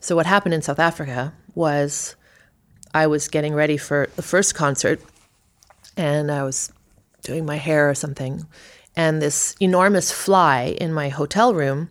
[0.00, 2.16] So, what happened in South Africa was
[2.94, 5.00] I was getting ready for the first concert
[5.96, 6.72] and I was
[7.22, 8.46] doing my hair or something.
[8.94, 11.90] And this enormous fly in my hotel room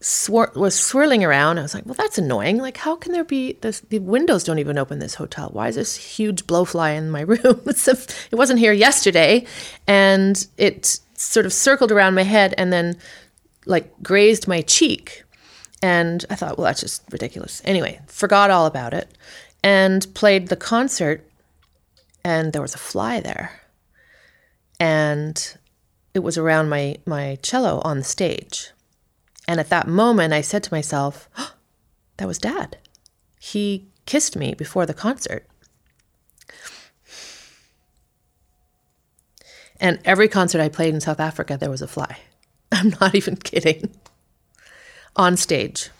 [0.00, 1.58] swir- was swirling around.
[1.58, 2.58] I was like, well, that's annoying.
[2.58, 3.80] Like, how can there be this?
[3.80, 5.50] The windows don't even open this hotel.
[5.52, 7.62] Why is this huge blowfly in my room?
[7.66, 9.46] it wasn't here yesterday.
[9.86, 12.98] And it sort of circled around my head and then
[13.66, 15.24] like grazed my cheek.
[15.82, 17.60] And I thought, well, that's just ridiculous.
[17.64, 19.10] Anyway, forgot all about it
[19.62, 21.28] and played the concert,
[22.24, 23.60] and there was a fly there.
[24.78, 25.56] And
[26.14, 28.70] it was around my, my cello on the stage.
[29.48, 31.54] And at that moment, I said to myself, oh,
[32.16, 32.78] that was dad.
[33.38, 35.46] He kissed me before the concert.
[39.78, 42.18] And every concert I played in South Africa, there was a fly.
[42.72, 43.94] I'm not even kidding
[45.14, 45.90] on stage.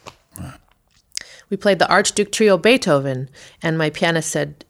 [1.49, 3.31] We played the Archduke Trio Beethoven,
[3.63, 4.65] and my pianist said,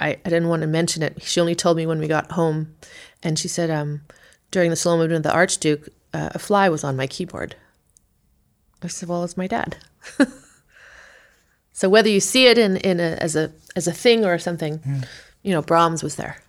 [0.00, 1.22] I, I didn't want to mention it.
[1.22, 2.74] She only told me when we got home.
[3.22, 4.02] And she said, um,
[4.50, 7.56] during the slow movement of the Archduke, uh, a fly was on my keyboard.
[8.82, 9.76] I said, well, it's my dad.
[11.72, 14.80] so whether you see it in, in a, as, a, as a thing or something,
[14.86, 15.02] yeah.
[15.42, 16.42] you know, Brahms was there.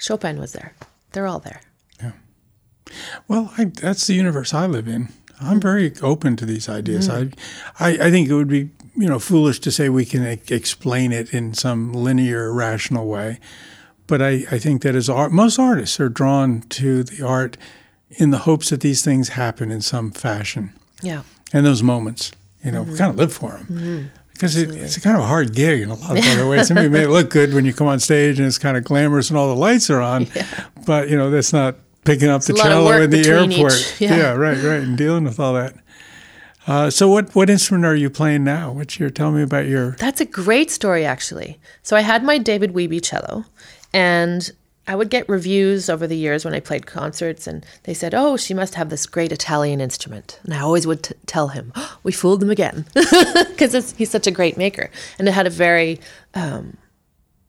[0.00, 0.74] Chopin was there.
[1.12, 1.60] They're all there.
[3.28, 5.08] Well, I, that's the universe I live in.
[5.40, 7.08] I'm very open to these ideas.
[7.08, 7.34] Mm.
[7.78, 11.12] I, I, I think it would be you know foolish to say we can explain
[11.12, 13.40] it in some linear, rational way.
[14.06, 17.56] But I, I think that as art, most artists are drawn to the art
[18.10, 20.72] in the hopes that these things happen in some fashion.
[21.02, 21.22] Yeah.
[21.52, 22.32] And those moments,
[22.64, 22.92] you know, mm-hmm.
[22.92, 23.66] we kind of live for them.
[23.66, 24.06] Mm-hmm.
[24.32, 26.70] Because it, it's a kind of a hard gig in a lot of other ways.
[26.70, 28.82] I mean, it may look good when you come on stage and it's kind of
[28.82, 30.66] glamorous and all the lights are on, yeah.
[30.84, 34.00] but you know that's not picking up the cello in the airport.
[34.00, 34.16] Yeah.
[34.16, 34.32] yeah.
[34.32, 35.74] right, right, and dealing with all that.
[36.66, 38.70] Uh, so what what instrument are you playing now?
[38.70, 39.92] What's your tell me about your?
[39.92, 41.58] That's a great story, actually.
[41.82, 43.44] So I had my David Wiebe cello,
[43.92, 44.48] and
[44.86, 48.36] I would get reviews over the years when I played concerts, and they said, "Oh,
[48.36, 51.98] she must have this great Italian instrument." And I always would t- tell him, oh,
[52.04, 54.88] "We fooled them again," because he's such a great maker,
[55.18, 55.98] and it had a very,
[56.34, 56.76] um,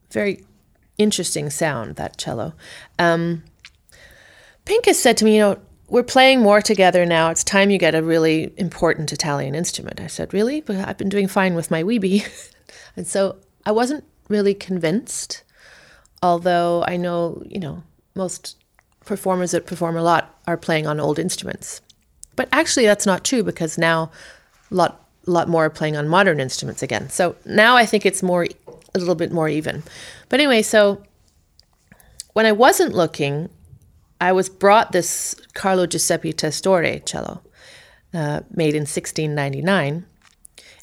[0.09, 0.43] very
[0.97, 2.53] interesting sound that cello.
[2.97, 3.43] Um,
[4.65, 7.29] Pinchas said to me, you know, we're playing more together now.
[7.29, 9.99] It's time you get a really important Italian instrument.
[9.99, 10.61] I said, really?
[10.61, 12.25] But I've been doing fine with my Wiebe.
[12.95, 15.43] and so I wasn't really convinced,
[16.21, 17.83] although I know, you know,
[18.15, 18.57] most
[19.05, 21.81] performers that perform a lot are playing on old instruments.
[22.35, 24.09] But actually, that's not true because now
[24.71, 27.09] a lot, lot more are playing on modern instruments again.
[27.09, 28.47] So now I think it's more,
[28.95, 29.83] a little bit more even.
[30.29, 31.03] But anyway, so
[32.31, 33.49] when I wasn't looking,
[34.23, 37.41] I was brought this Carlo Giuseppe Testore cello,
[38.13, 40.05] uh, made in 1699.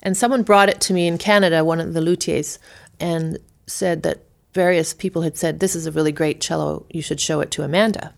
[0.03, 2.59] And someone brought it to me in Canada, one of the luthiers,
[3.00, 4.18] and said that
[4.53, 7.62] various people had said, This is a really great cello, you should show it to
[7.62, 8.12] Amanda.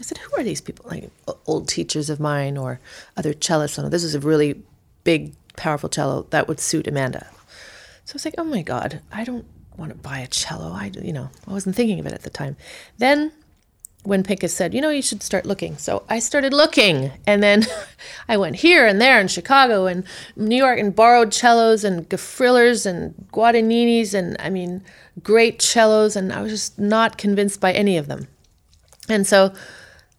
[0.00, 0.86] I said, Who are these people?
[0.88, 1.10] Like
[1.46, 2.80] old teachers of mine or
[3.18, 3.78] other cellists?
[3.78, 4.62] Oh, this is a really
[5.04, 7.26] big, powerful cello that would suit Amanda.
[8.06, 9.44] So I was like, Oh my God, I don't
[9.76, 10.72] want to buy a cello.
[10.72, 12.56] I, you know, I wasn't thinking of it at the time.
[12.96, 13.30] Then
[14.04, 15.76] when Pinchas said, you know, you should start looking.
[15.78, 17.12] So I started looking.
[17.26, 17.64] And then
[18.28, 22.84] I went here and there in Chicago and New York and borrowed cellos and Goffrillers
[22.84, 24.82] and guadagninis and, I mean,
[25.22, 26.16] great cellos.
[26.16, 28.26] And I was just not convinced by any of them.
[29.08, 29.52] And so,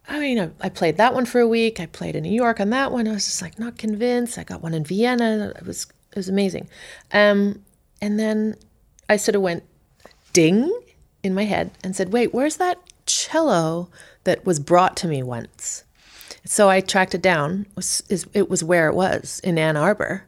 [0.08, 1.78] I mean, I- I played that one for a week.
[1.80, 3.06] I played in New York on that one.
[3.08, 4.38] I was just like not convinced.
[4.38, 5.52] I got one in Vienna.
[5.56, 6.68] It was it was amazing.
[7.12, 7.62] Um,
[8.00, 8.54] and then
[9.08, 9.64] I sort of went
[10.32, 10.70] ding
[11.22, 13.90] in my head and said, "Wait, where's that cello
[14.24, 15.84] that was brought to me once?"
[16.44, 17.66] So I tracked it down.
[17.70, 18.02] It was,
[18.34, 20.24] it was where it was in Ann Arbor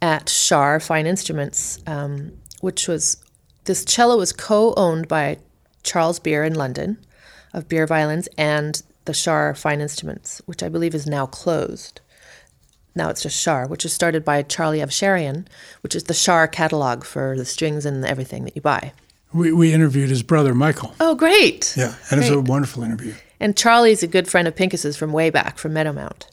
[0.00, 3.18] at Shar Fine Instruments, um, which was
[3.64, 5.38] this cello was co-owned by
[5.82, 6.98] Charles Beare in London
[7.52, 12.00] of Beare Violins and the Shar Fine Instruments, which I believe is now closed.
[12.94, 15.46] Now it's just Shar, which is started by Charlie Avsharian,
[15.82, 18.92] which is the Shar catalog for the strings and everything that you buy.
[19.32, 20.94] We, we interviewed his brother, Michael.
[21.00, 21.74] Oh, great!
[21.76, 23.14] Yeah, and it was a wonderful interview.
[23.40, 26.26] And Charlie's a good friend of Pinchas's from way back from Meadowmount.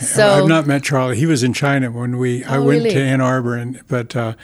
[0.00, 1.16] So I've not met Charlie.
[1.16, 2.90] He was in China when we oh, I Oh, went really?
[2.94, 4.34] to Ann Arbor, and but uh,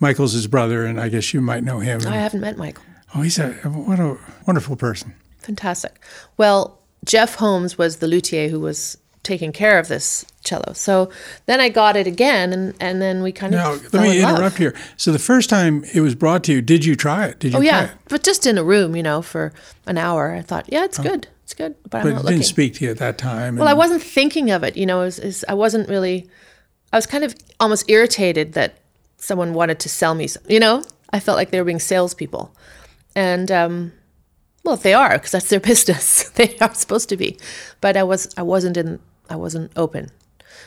[0.00, 2.00] Michael's his brother, and I guess you might know him.
[2.06, 2.84] I haven't met Michael.
[3.14, 5.14] oh, he's a what a wonderful person.
[5.40, 6.00] Fantastic.
[6.36, 10.72] Well, Jeff Holmes was the luthier who was taking care of this cello.
[10.74, 11.08] So
[11.46, 14.16] then I got it again, and, and then we kind Now of let fell me
[14.18, 14.34] in love.
[14.36, 14.74] interrupt here.
[14.96, 17.38] So the first time it was brought to you, did you try it?
[17.38, 19.52] Did you Oh yeah, but just in a room, you know, for
[19.86, 20.32] an hour.
[20.32, 22.38] I thought, yeah, it's good, it's good, but I'm not it looking.
[22.38, 23.56] didn't speak to you at that time.
[23.56, 24.76] well, I wasn't thinking of it.
[24.76, 26.28] You know, is is I wasn't really.
[26.92, 28.80] I was kind of almost irritated that
[29.16, 30.26] someone wanted to sell me.
[30.26, 32.52] some- You know, I felt like they were being salespeople,
[33.14, 33.92] and um,
[34.64, 36.28] well, if they are, because that's their business.
[36.30, 37.38] they are supposed to be,
[37.80, 38.98] but I was I wasn't in
[39.30, 40.10] I wasn't open.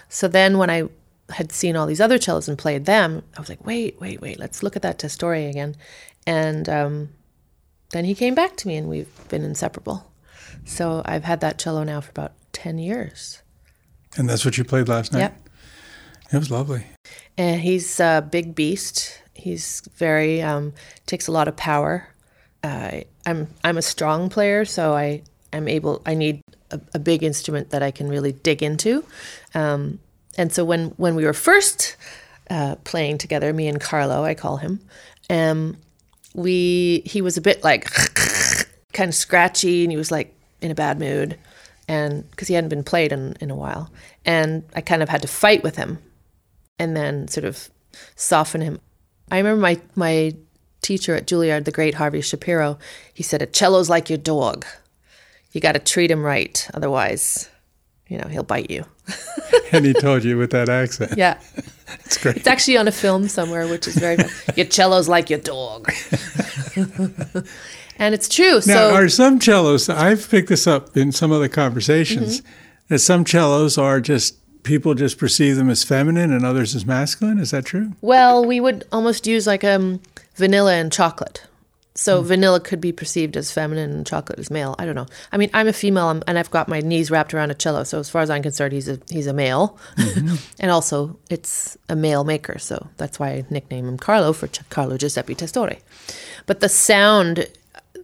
[0.10, 0.84] So then when I
[1.30, 4.40] had seen all these other cellos and played them, I was like, wait, wait, wait,
[4.40, 5.76] let's look at that Testore again,
[6.28, 7.10] and um,
[7.92, 10.12] then he came back to me, and we've been inseparable.
[10.66, 13.42] So I've had that cello now for about ten years.
[14.18, 15.20] and that's what you played last night.
[15.20, 15.50] Yep.
[16.34, 16.86] It was lovely.
[17.38, 19.22] And he's a big beast.
[19.34, 20.74] He's very um,
[21.06, 22.08] takes a lot of power.
[22.64, 25.22] Uh, I'm I'm a strong player, so I
[25.54, 26.02] I'm able.
[26.06, 29.04] I need a, a big instrument that I can really dig into.
[29.54, 30.00] Um,
[30.38, 31.96] and so when when we were first
[32.50, 34.80] uh, playing together, me and Carlo, I call him,
[35.30, 35.78] um,
[36.34, 37.90] we he was a bit like
[38.94, 41.38] kind of scratchy, and he was like in a bad mood,
[41.88, 43.90] and because he hadn't been played in in a while,
[44.26, 46.00] and I kind of had to fight with him
[46.78, 47.70] and then sort of
[48.16, 48.80] soften him.
[49.32, 50.36] I remember my my
[50.82, 52.78] teacher at Juilliard, the great Harvey Shapiro,
[53.14, 54.66] he said, "A cello's like your dog.
[55.56, 57.50] You got to treat him right, otherwise,
[58.08, 58.86] you know, he'll bite you."
[59.72, 61.14] And he told you with that accent.
[61.18, 61.38] Yeah,
[62.06, 62.38] It's great.
[62.38, 64.18] it's actually on a film somewhere, which is very.
[64.56, 65.92] your cello's like your dog,
[67.98, 68.56] and it's true.
[68.58, 72.50] Now, so are some cellos, I've picked this up in some other conversations, Mm-hmm.
[72.90, 77.40] that some cellos are just, people just perceive them as feminine and others as masculine.
[77.40, 77.94] Is that true?
[78.02, 80.00] Well, we would almost use like um,
[80.36, 81.44] vanilla and chocolate.
[81.98, 82.28] So hmm.
[82.28, 84.76] vanilla could be perceived as feminine and chocolate as male.
[84.78, 85.08] I don't know.
[85.32, 87.84] I mean, I'm a female and I've got my knees wrapped around a cello.
[87.84, 90.36] So as far as I'm concerned, he's a he's a male, mm-hmm.
[90.60, 92.60] and also it's a male maker.
[92.60, 95.78] So that's why I nickname him Carlo for Ch- Carlo Giuseppe Testore.
[96.46, 97.48] But the sound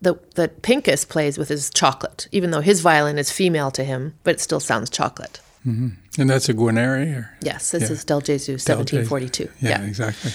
[0.01, 4.15] that that Pinchas plays with is chocolate, even though his violin is female to him,
[4.23, 5.41] but it still sounds chocolate.
[5.65, 6.21] Mm-hmm.
[6.21, 7.15] And that's a Guarneri?
[7.15, 7.29] Or?
[7.41, 7.91] Yes, this Yeah.
[7.91, 9.49] is del Gesù, 1742.
[9.59, 10.31] Yeah, exactly.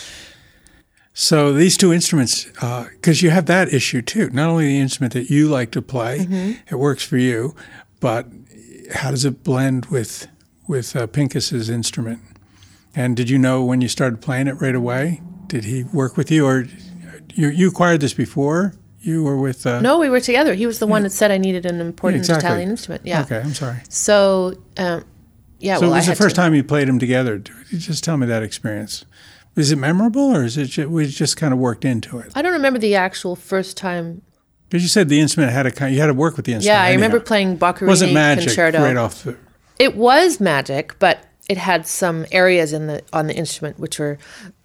[1.19, 4.29] So these two instruments, because you have that issue too.
[4.35, 6.53] Not only the instrument that you like to play, Mm-hmm.
[6.69, 7.55] it works for you,
[8.01, 8.27] but
[8.95, 10.29] how does it blend with
[10.69, 12.21] with uh, Pinchas's instrument?
[12.95, 15.23] And did you know when you started playing it right away?
[15.47, 16.67] Did he work with you, or
[17.35, 18.75] you you acquired this before?
[19.01, 20.53] You were with uh, No, we were together.
[20.53, 22.47] He was the one that said I needed an important exactly.
[22.47, 23.07] Italian instrument.
[23.07, 23.23] Yeah.
[23.23, 23.79] Okay, I'm sorry.
[23.89, 25.03] So, um,
[25.61, 25.77] yeah.
[25.77, 27.39] So well, it I was the first to, time you played them together.
[27.71, 29.07] Just tell me that experience.
[29.57, 32.31] Is it memorable, or is it ju- we just kind of worked into it?
[32.35, 34.23] I don't remember the actual first time.
[34.69, 36.77] Because you said the instrument had a kind, you had to work with the instrument.
[36.79, 38.83] Yeah, I remember playing Boccherini It wasn't magic concerto.
[38.83, 39.37] right off the.
[39.79, 44.19] It was magic, but it had some areas in the on the instrument which were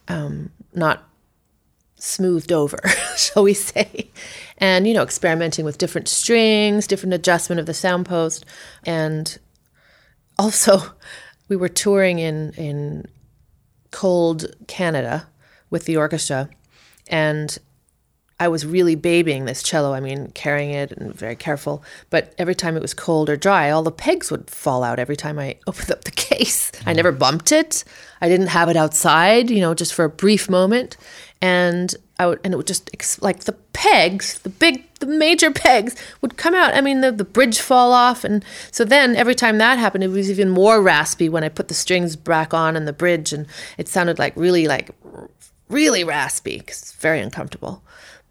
[0.08, 1.08] um, not
[1.96, 2.80] smoothed over,
[3.18, 4.10] shall we say?
[4.58, 8.46] And you know, experimenting with different strings, different adjustment of the sound post,
[8.86, 9.38] and
[10.38, 10.82] also
[11.48, 13.06] we were touring in in
[13.92, 15.28] cold Canada
[15.70, 16.50] with the orchestra,
[17.08, 17.58] and
[18.42, 19.94] I was really babying this cello.
[19.94, 21.84] I mean, carrying it and very careful.
[22.10, 25.16] But every time it was cold or dry, all the pegs would fall out every
[25.16, 26.72] time I opened up the case.
[26.88, 27.84] I never bumped it.
[28.20, 30.98] I didn't have it outside, you know, just for a brief moment.
[31.40, 31.94] And
[32.30, 32.90] and it would just
[33.22, 36.74] like the pegs the big the major pegs would come out.
[36.74, 38.24] I mean the, the bridge fall off.
[38.24, 41.68] And so then every time that happened it was even more raspy when i put
[41.68, 43.48] the strings back on and the bridge and
[43.78, 44.92] it sounded like really like
[45.72, 47.82] really raspy because it's very uncomfortable.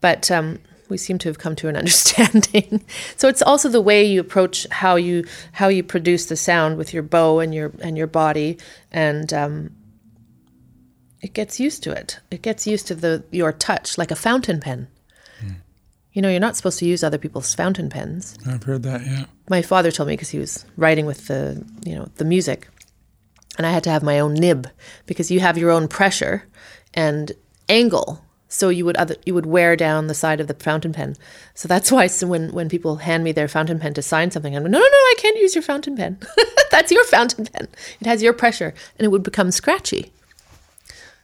[0.01, 2.85] But um, we seem to have come to an understanding.
[3.17, 6.95] So it's also the way you approach how you how you produce the sound with
[6.95, 8.59] your bow and your and your body.
[8.93, 9.71] And um,
[11.21, 12.21] it gets used to it.
[12.31, 14.89] It gets used to the your touch, like a fountain pen.
[15.45, 15.57] Mm.
[16.13, 18.37] You know, you're not supposed to use other people's fountain pens.
[18.47, 19.27] I've heard that, yeah.
[19.49, 22.69] My father told me because he was writing with the, you know, the music,
[23.59, 24.69] and I had to have my own nib
[25.07, 26.45] because you have your own pressure
[26.95, 27.33] and
[27.69, 28.25] angle.
[28.53, 31.15] So you would other, you would wear down the side of the fountain pen.
[31.55, 34.57] So that's why so when when people hand me their fountain pen to sign something,
[34.57, 36.19] I'm like, no, no, no, I can't use your fountain pen.
[36.71, 37.69] that's your fountain pen.
[38.01, 40.13] It has your pressure, and it would become scratchy.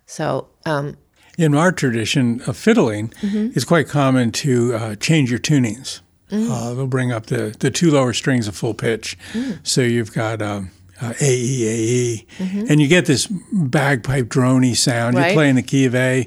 [0.06, 0.96] So, um,
[1.36, 3.48] in our tradition of fiddling, mm-hmm.
[3.54, 6.00] it's quite common to uh, change your tunings.
[6.30, 6.50] Mm.
[6.50, 9.16] Uh, they'll bring up the, the two lower strings of full pitch.
[9.32, 9.58] Mm.
[9.62, 12.64] So you've got um, uh, A, E, A, E, mm-hmm.
[12.68, 15.16] and you get this bagpipe drony sound.
[15.16, 15.28] Right.
[15.28, 16.26] You play in the key of A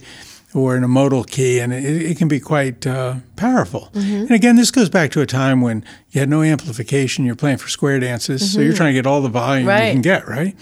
[0.54, 3.90] or in a modal key, and it, it can be quite uh, powerful.
[3.94, 4.16] Mm-hmm.
[4.16, 7.26] And again, this goes back to a time when you had no amplification.
[7.26, 8.78] You're playing for square dances, so you're mm-hmm.
[8.78, 9.88] trying to get all the volume right.
[9.88, 10.56] you can get, right?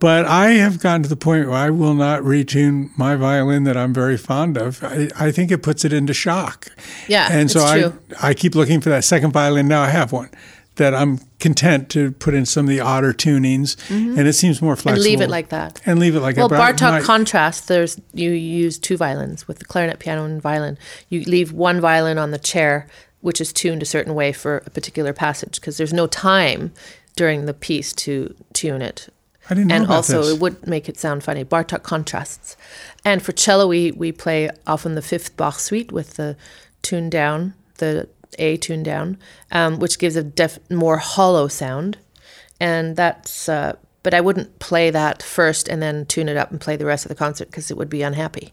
[0.00, 3.76] But I have gotten to the point where I will not retune my violin that
[3.76, 4.82] I'm very fond of.
[4.84, 6.68] I, I think it puts it into shock.
[7.08, 7.92] Yeah, and so I
[8.22, 9.66] I keep looking for that second violin.
[9.66, 10.30] Now I have one
[10.76, 14.18] that I'm content to put in some of the odder tunings, mm-hmm.
[14.18, 15.04] and it seems more flexible.
[15.04, 15.80] And leave it like that.
[15.84, 16.58] And leave it like well, that.
[16.58, 17.68] Well, Bartok contrast.
[17.68, 20.78] There's you use two violins with the clarinet, piano, and violin.
[21.08, 22.86] You leave one violin on the chair,
[23.20, 26.72] which is tuned a certain way for a particular passage, because there's no time
[27.16, 29.08] during the piece to tune it
[29.50, 30.34] I didn't know and about also this.
[30.34, 31.44] it would make it sound funny.
[31.44, 32.56] Bartok contrasts,
[33.04, 36.36] and for cello we we play often the fifth Bach suite with the
[36.82, 39.18] tune down, the A tune down,
[39.50, 41.98] um, which gives a def- more hollow sound,
[42.60, 43.48] and that's.
[43.48, 46.86] Uh, but I wouldn't play that first and then tune it up and play the
[46.86, 48.52] rest of the concert because it would be unhappy.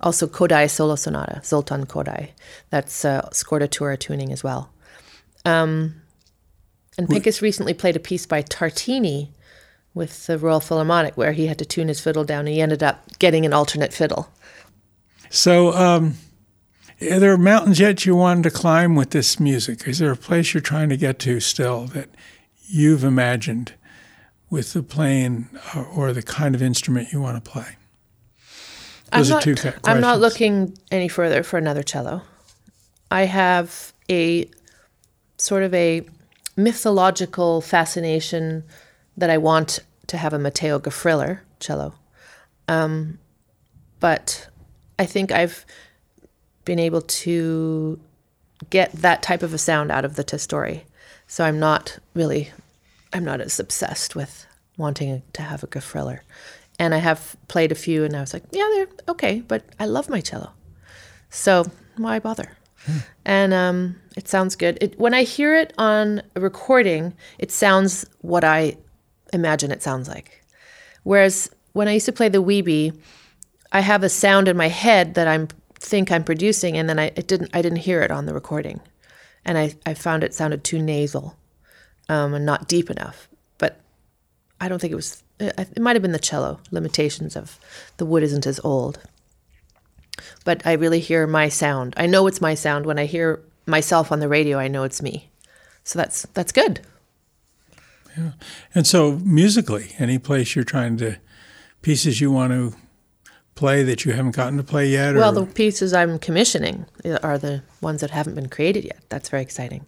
[0.00, 2.30] Also, Kodály solo sonata, Zoltán Kodály.
[2.70, 4.70] That's uh, scordatura tuning as well.
[5.44, 6.02] Um,
[6.98, 9.30] and Pinchas recently played a piece by Tartini
[9.94, 12.40] with the Royal Philharmonic where he had to tune his fiddle down.
[12.40, 14.28] And he ended up getting an alternate fiddle.
[15.30, 16.14] So, um,
[17.00, 19.86] are there mountains yet you wanted to climb with this music?
[19.86, 22.08] Is there a place you're trying to get to still that
[22.66, 23.74] you've imagined
[24.50, 27.76] with the playing uh, or the kind of instrument you want to play?
[29.12, 32.22] Those I'm not, I'm not looking any further for another cello.
[33.10, 34.48] I have a
[35.38, 36.02] sort of a
[36.56, 38.64] mythological fascination
[39.16, 41.94] that I want to have a Matteo Goffriller cello.
[42.68, 43.18] Um,
[44.00, 44.48] but
[44.98, 45.64] I think I've
[46.64, 48.00] been able to
[48.70, 50.82] get that type of a sound out of the Testore.
[51.26, 52.50] So I'm not really,
[53.12, 54.46] I'm not as obsessed with
[54.76, 56.20] wanting to have a Goffriller.
[56.78, 59.86] And I have played a few and I was like, yeah, they're okay, but I
[59.86, 60.50] love my cello.
[61.30, 61.64] So
[61.96, 62.56] why bother?
[62.84, 62.98] Hmm.
[63.24, 64.78] And um, it sounds good.
[64.80, 68.76] It, when I hear it on a recording, it sounds what I
[69.34, 70.44] imagine it sounds like.
[71.02, 72.96] Whereas when I used to play the Weebie,
[73.72, 77.10] I have a sound in my head that I think I'm producing, and then I
[77.10, 78.80] didn't I didn't hear it on the recording,
[79.44, 81.36] and I, I found it sounded too nasal,
[82.08, 83.28] um, and not deep enough.
[83.58, 83.80] But
[84.60, 85.22] I don't think it was.
[85.40, 87.58] It might have been the cello limitations of
[87.96, 89.00] the wood isn't as old.
[90.44, 91.94] But I really hear my sound.
[91.96, 94.58] I know it's my sound when I hear myself on the radio.
[94.58, 95.28] I know it's me,
[95.82, 96.80] so that's that's good.
[98.16, 98.32] Yeah.
[98.74, 101.18] And so musically, any place you're trying to
[101.82, 102.74] pieces you want to
[103.54, 105.14] play that you haven't gotten to play yet?
[105.14, 106.86] Well, the pieces I'm commissioning
[107.22, 109.00] are the ones that haven't been created yet.
[109.08, 109.86] That's very exciting.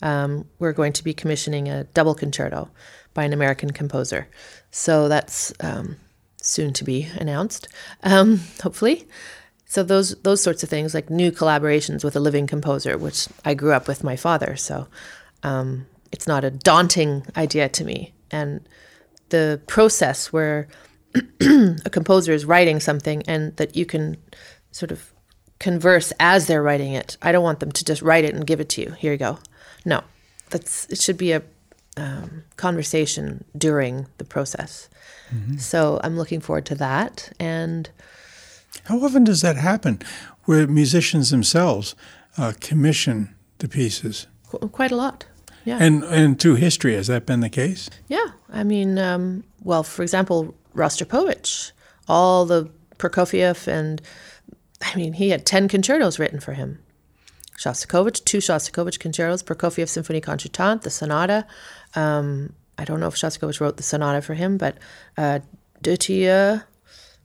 [0.00, 2.70] Um, we're going to be commissioning a double concerto
[3.14, 4.28] by an American composer.
[4.70, 5.96] So that's um,
[6.40, 7.68] soon to be announced,
[8.02, 9.06] um, hopefully.
[9.66, 13.54] So those those sorts of things, like new collaborations with a living composer, which I
[13.54, 14.56] grew up with my father.
[14.56, 14.86] So
[15.42, 18.12] um, it's not a daunting idea to me.
[18.30, 18.60] And
[19.30, 20.68] the process where
[21.40, 24.16] a composer is writing something and that you can
[24.70, 25.12] sort of
[25.58, 27.16] converse as they're writing it.
[27.22, 28.92] I don't want them to just write it and give it to you.
[28.92, 29.38] Here you go.
[29.84, 30.02] No,
[30.50, 31.42] that's it should be a
[31.96, 34.88] um, conversation during the process.
[35.34, 35.56] Mm-hmm.
[35.58, 37.32] So I'm looking forward to that.
[37.38, 37.90] And
[38.84, 40.00] how often does that happen,
[40.44, 41.94] where musicians themselves
[42.36, 44.26] uh, commission the pieces?
[44.48, 45.26] Qu- quite a lot.
[45.64, 45.78] Yeah.
[45.80, 47.88] And and through history, has that been the case?
[48.08, 48.26] Yeah.
[48.50, 51.72] I mean, um, well, for example, Rostropovich,
[52.08, 54.02] all the Prokofiev and
[54.82, 56.80] I mean, he had 10 concertos written for him.
[57.58, 61.46] Shostakovich, two Shostakovich concertos, Prokofiev Symphony Concertante, the sonata.
[61.94, 64.78] Um, I don't know if Shostakovich wrote the sonata for him, but
[65.16, 65.40] uh,
[65.82, 66.64] Dutilleux,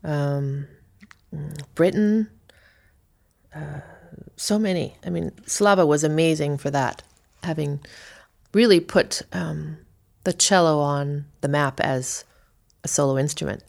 [0.03, 0.67] um,
[1.73, 2.29] Britten,
[3.55, 3.79] uh,
[4.35, 4.95] so many.
[5.05, 7.01] I mean, Slava was amazing for that,
[7.43, 7.79] having
[8.57, 9.77] really put um,
[10.23, 12.25] the cello on the map as
[12.83, 13.63] a solo instrument.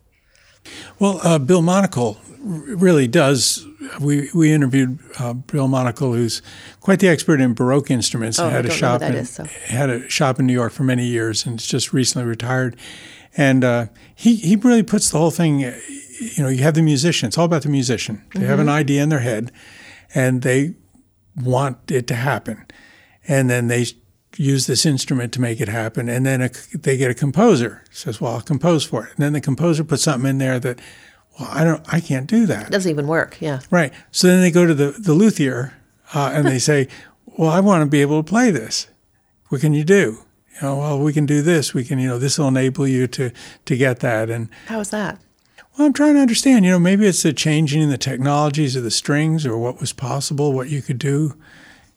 [0.99, 3.65] Well, uh, Bill Monical really does.
[4.01, 6.43] We we interviewed uh, Bill Monical, who's
[6.81, 8.39] quite the expert in Baroque instruments.
[8.39, 9.45] Oh, had I a shop in is, so.
[9.45, 12.77] had a shop in New York for many years, and is just recently retired.
[13.37, 15.61] And uh, he he really puts the whole thing.
[15.61, 17.29] You know, you have the musician.
[17.29, 18.23] It's all about the musician.
[18.35, 18.69] They have Mm-hmm.
[18.69, 19.53] an idea in their head,
[20.15, 20.75] and they
[21.37, 22.67] want it to happen,
[23.29, 23.87] and then they
[24.39, 26.09] use this instrument to make it happen.
[26.09, 29.33] And then a, they get a composer says, "Well, I'll compose for it." And then
[29.33, 30.79] the composer puts something in there that,
[31.39, 32.69] well, I don't, I can't do that.
[32.69, 33.61] It doesn't even work, yeah.
[33.71, 33.93] Right.
[34.11, 35.75] So then they go to the the luthier,
[36.15, 36.89] uh, and they say,
[37.27, 38.87] "Well, I want to be able to play this.
[39.49, 40.19] What can you do?"
[40.55, 41.73] You know, well, we can do this.
[41.73, 43.33] We can, you know, this will enable you to
[43.65, 44.31] to get that.
[44.31, 45.19] And How is that?
[45.77, 46.65] well, I'm trying to understand.
[46.65, 49.93] You know, maybe it's the changing in the technologies of the strings, or what was
[49.93, 51.35] possible, what you could do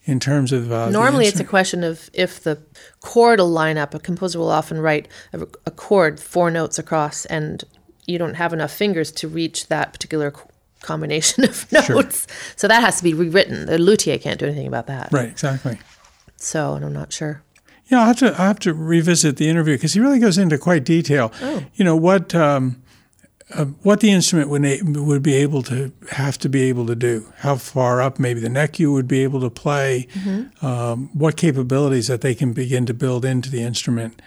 [0.05, 2.61] in terms of uh, Normally, it's a question of if the
[3.01, 3.93] chord will line up.
[3.93, 7.63] A composer will often write a, a chord four notes across, and
[8.07, 10.33] you don't have enough fingers to reach that particular
[10.81, 12.27] combination of notes.
[12.55, 13.67] So that has to be rewritten.
[13.67, 15.11] The luthier can't do anything about that.
[15.11, 15.29] right.
[15.29, 15.79] Exactly.
[16.37, 17.43] So, and I'm not sure.
[17.85, 20.57] Yeah, I have to I have to revisit the interview because he really goes into
[20.57, 21.31] quite detail.
[21.41, 21.63] Oh.
[21.75, 22.81] You know what um,
[23.53, 24.63] uh, what the instrument would
[24.97, 28.49] would be able to have to be able to do, how far up maybe the
[28.49, 30.65] neck you would be able to play, Mm-hmm.
[30.65, 34.21] um, what capabilities that they can begin to build into the instrument,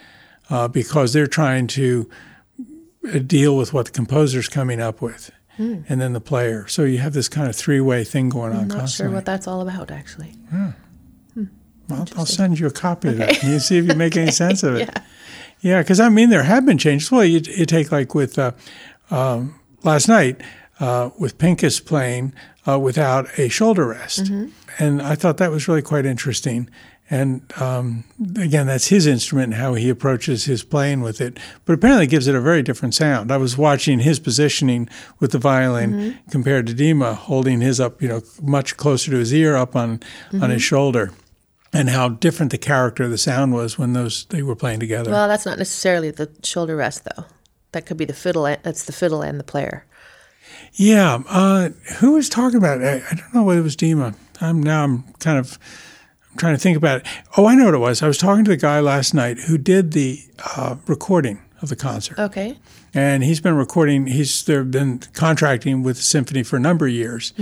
[0.51, 2.09] uh, because they're trying to
[3.13, 6.67] uh, deal with what the composer's coming up with, and then the player.
[6.67, 8.63] So you have this kind of three way thing going on Hmm.
[8.63, 9.15] I'm not sure constantly.
[9.15, 10.35] what that's all about, actually.
[11.91, 13.43] I'll, I'll send you a copy of that.
[13.45, 14.89] and You see if you make any sense of it.
[15.61, 17.11] Yeah, because I mean, there have been changes.
[17.11, 18.53] Well, you, you take like with uh,
[19.11, 20.41] um, last night
[20.81, 22.33] uh, with Pinchas playing
[22.67, 24.31] uh, without a shoulder rest,
[24.79, 26.69] and I thought that was really quite interesting.
[27.11, 28.05] And um,
[28.39, 31.39] again, that's his instrument and how he approaches his playing with it.
[31.67, 33.31] But apparently, it gives it a very different sound.
[33.31, 34.89] I was watching his positioning
[35.21, 39.35] with the violin compared to Dima, holding his up, you know, much closer to his
[39.35, 40.01] ear, up on
[40.33, 41.13] on his shoulder
[41.75, 45.11] and how different the character of the sound was when those they were playing together.
[45.11, 47.25] Well, that's not necessarily the shoulder rest, though.
[47.75, 48.47] That could be the fiddle.
[48.47, 49.85] and- That's the fiddle and the player.
[50.75, 52.85] yeah, uh, who was talking about it?
[52.85, 54.15] I, I don't know whether it was Dima.
[54.41, 55.59] I'm now I'm kind of
[56.31, 57.07] I'm trying to think about it.
[57.37, 58.03] Oh, I know what it was.
[58.03, 60.21] I was talking to the guy last night who did the
[60.57, 62.59] uh, recording of the concert, Okay.
[62.93, 64.07] and he's been recording.
[64.07, 67.33] He's there been contracting with the symphony for a number of years,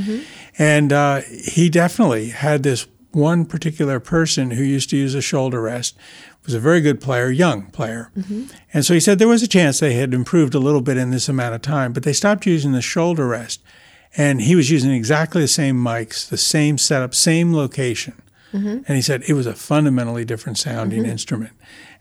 [0.59, 5.61] and uh, he definitely had this one particular person who used to use a shoulder
[5.61, 5.97] rest.
[6.45, 8.47] Was a very good player, young player, mm-hmm.
[8.75, 11.11] and so he said there was a chance they had improved a little bit in
[11.11, 13.63] this amount of time, but they stopped using the shoulder rest,
[14.17, 18.21] and he was using exactly the same mics, the same setup, same location.
[18.53, 18.83] Mm-hmm.
[18.87, 21.13] And he said it was a fundamentally different sounding mm-hmm.
[21.13, 21.53] instrument.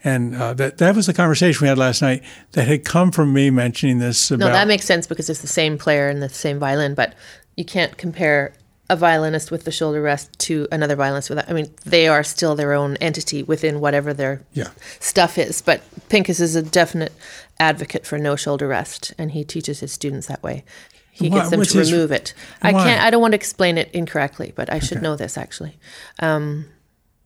[0.03, 2.23] And uh, that, that was the conversation we had last night
[2.53, 4.47] that had come from me mentioning this about.
[4.47, 7.13] No, that makes sense because it's the same player and the same violin, but
[7.55, 8.53] you can't compare
[8.91, 11.49] a violinist with the shoulder rest to another violinist without.
[11.49, 14.67] I mean, they are still their own entity within whatever their Yeah.
[14.99, 15.61] stuff is.
[15.61, 17.13] But Pinchas is a definite
[17.57, 20.65] advocate for no shoulder rest, and he teaches his students that way.
[21.13, 22.33] He Why- gets them to remove it.
[22.61, 22.83] I why?
[22.83, 23.01] can't.
[23.01, 25.77] I don't want to explain it incorrectly, but I should know this actually.
[26.19, 26.65] Um,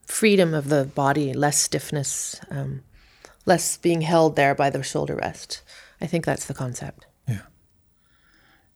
[0.05, 2.81] freedom of the body, less stiffness, um,
[3.47, 5.61] less being held there by the shoulder rest.
[5.99, 7.05] I think that's the concept.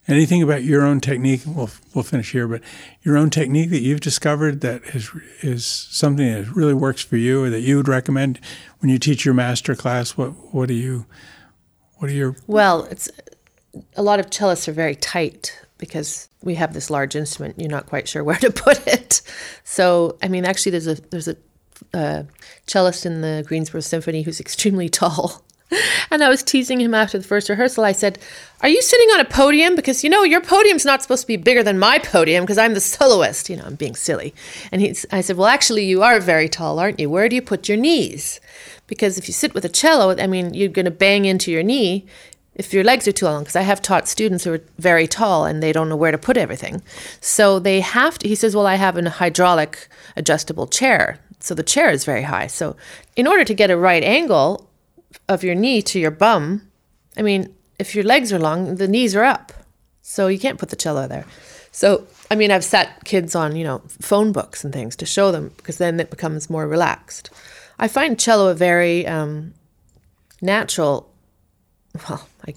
[0.10, 1.41] Anything about your own technique?
[1.45, 2.62] We'll we'll finish here, but
[3.03, 7.43] your own technique that you've discovered that is is something that really works for you,
[7.43, 8.39] or that you would recommend
[8.80, 10.18] when you teach your master class.
[10.18, 11.05] What what do you
[11.97, 13.10] what are your Well, it's
[13.95, 17.55] a lot of cellists are very tight because we have this large instrument.
[17.57, 19.22] You're not quite sure where to put it.
[19.64, 21.36] So, I mean, actually, there's a there's a
[21.93, 22.24] uh,
[22.68, 25.43] cellist in the Greensboro Symphony who's extremely tall.
[26.12, 27.86] And I was teasing him after the first rehearsal.
[27.86, 28.18] I said,
[28.62, 29.76] Are you sitting on a podium?
[29.76, 32.74] Because, you know, your podium's not supposed to be bigger than my podium because I'm
[32.74, 33.50] the soloist.
[33.50, 34.34] You know, I'm being silly.
[34.72, 37.10] And he's, I said, Well, actually, you are very tall, aren't you?
[37.10, 38.40] Where do you put your knees?
[38.88, 41.64] Because if you sit with a cello, I mean, you're going to bang into your
[41.64, 42.08] knee
[42.56, 45.46] if your legs are too long because i have taught students who are very tall
[45.46, 46.82] and they don't know where to put everything
[47.22, 51.64] so they have to he says well i have a hydraulic adjustable chair so the
[51.64, 52.76] chair is very high so
[53.16, 54.69] in order to get a right angle
[55.28, 56.70] of your knee to your bum
[57.18, 59.51] i mean if your legs are long the knees are up
[60.01, 61.26] so you can't put the cello there
[61.72, 65.32] So, I mean, I've sat kids on, you know, phone books and things to show
[65.32, 67.30] them because then it becomes more relaxed.
[67.78, 69.53] I find cello a very um,
[70.41, 71.10] natural,
[72.10, 72.53] well, I,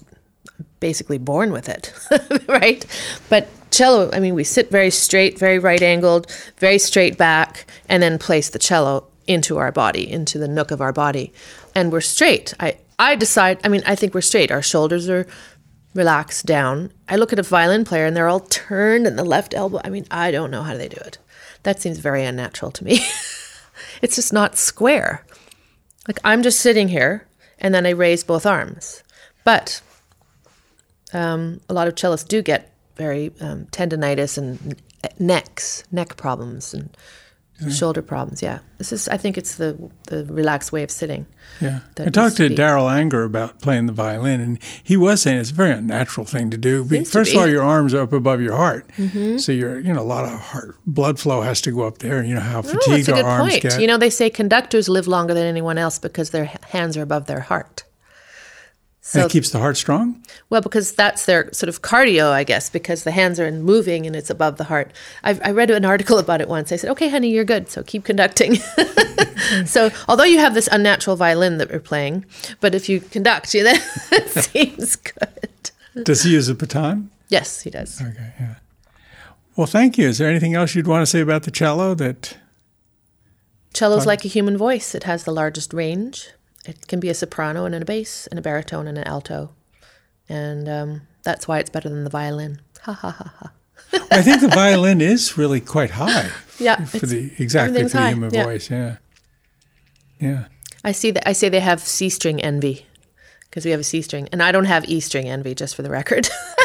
[0.57, 1.93] I'm basically born with it,
[2.47, 2.85] right?
[3.29, 8.01] But cello, I mean, we sit very straight, very right angled, very straight back, and
[8.01, 11.31] then place the cello into our body, into the nook of our body.
[11.75, 12.53] And we're straight.
[12.59, 14.51] I, I decide, I mean, I think we're straight.
[14.51, 15.27] Our shoulders are
[15.93, 16.91] relaxed down.
[17.07, 19.81] I look at a violin player and they're all turned and the left elbow.
[19.83, 21.17] I mean, I don't know how they do it.
[21.63, 22.99] That seems very unnatural to me.
[24.01, 25.25] it's just not square.
[26.07, 27.27] Like I'm just sitting here
[27.59, 29.03] and then I raise both arms.
[29.43, 29.81] But
[31.13, 34.75] um, a lot of cellists do get very um, tendonitis and
[35.19, 36.95] necks, neck problems, and
[37.69, 38.41] shoulder problems.
[38.41, 39.07] Yeah, this is.
[39.07, 39.77] I think it's the
[40.07, 41.25] the relaxed way of sitting.
[41.61, 44.97] Yeah, I talked to needs to be- Darol Anger about playing the violin, and he
[44.97, 46.85] was saying it's a very unnatural thing to do.
[46.87, 47.35] Seems to First of.
[47.35, 47.41] Mm-hmm.
[47.43, 48.89] all, your arms are up above your heart,
[49.37, 52.17] so you're you know a lot of heart blood flow has to go up there.
[52.19, 53.61] And You know how Oh, fatigued a our arms point.
[53.63, 53.79] get.
[53.79, 57.27] You know, they say conductors live longer than anyone else because their hands are above
[57.27, 57.83] their heart.
[59.11, 60.23] And it keeps the heart strong.
[60.49, 64.15] well, because that's their sort of cardio, I guess, because the hands are moving and
[64.15, 64.91] it's above the heart.
[65.23, 66.71] I've, I read an article about it once.
[66.71, 67.69] I said, okay, honey, you're good.
[67.69, 68.55] So keep conducting.
[69.65, 72.25] so, although you have this unnatural violin that we're playing,
[72.61, 73.75] but if you conduct, you then
[74.11, 75.71] it seems good.
[76.03, 77.11] Does he use a baton?
[77.27, 78.01] Yes, he does.
[78.01, 78.55] Okay, yeah.
[79.55, 80.07] Well, thank you.
[80.07, 82.37] Is there anything else you'd want to say about the cello that?
[83.73, 84.95] Cello's like a human voice.
[84.95, 86.29] It has the largest range.
[86.65, 89.51] It can be a soprano and a bass and a baritone and an alto.
[90.29, 92.61] And um, that's why it's better than the violin.
[92.81, 93.51] Ha ha ha ha.
[94.11, 98.33] I think the violin is really quite high Yeah, for the exactly for the human
[98.33, 98.43] yeah.
[98.43, 98.69] voice.
[98.69, 98.97] Yeah,
[100.19, 100.45] yeah.
[100.83, 101.27] I see that.
[101.27, 102.85] I say they have C string envy
[103.49, 105.55] because we have a C string, and I don't have E string envy.
[105.55, 106.29] Just for the record.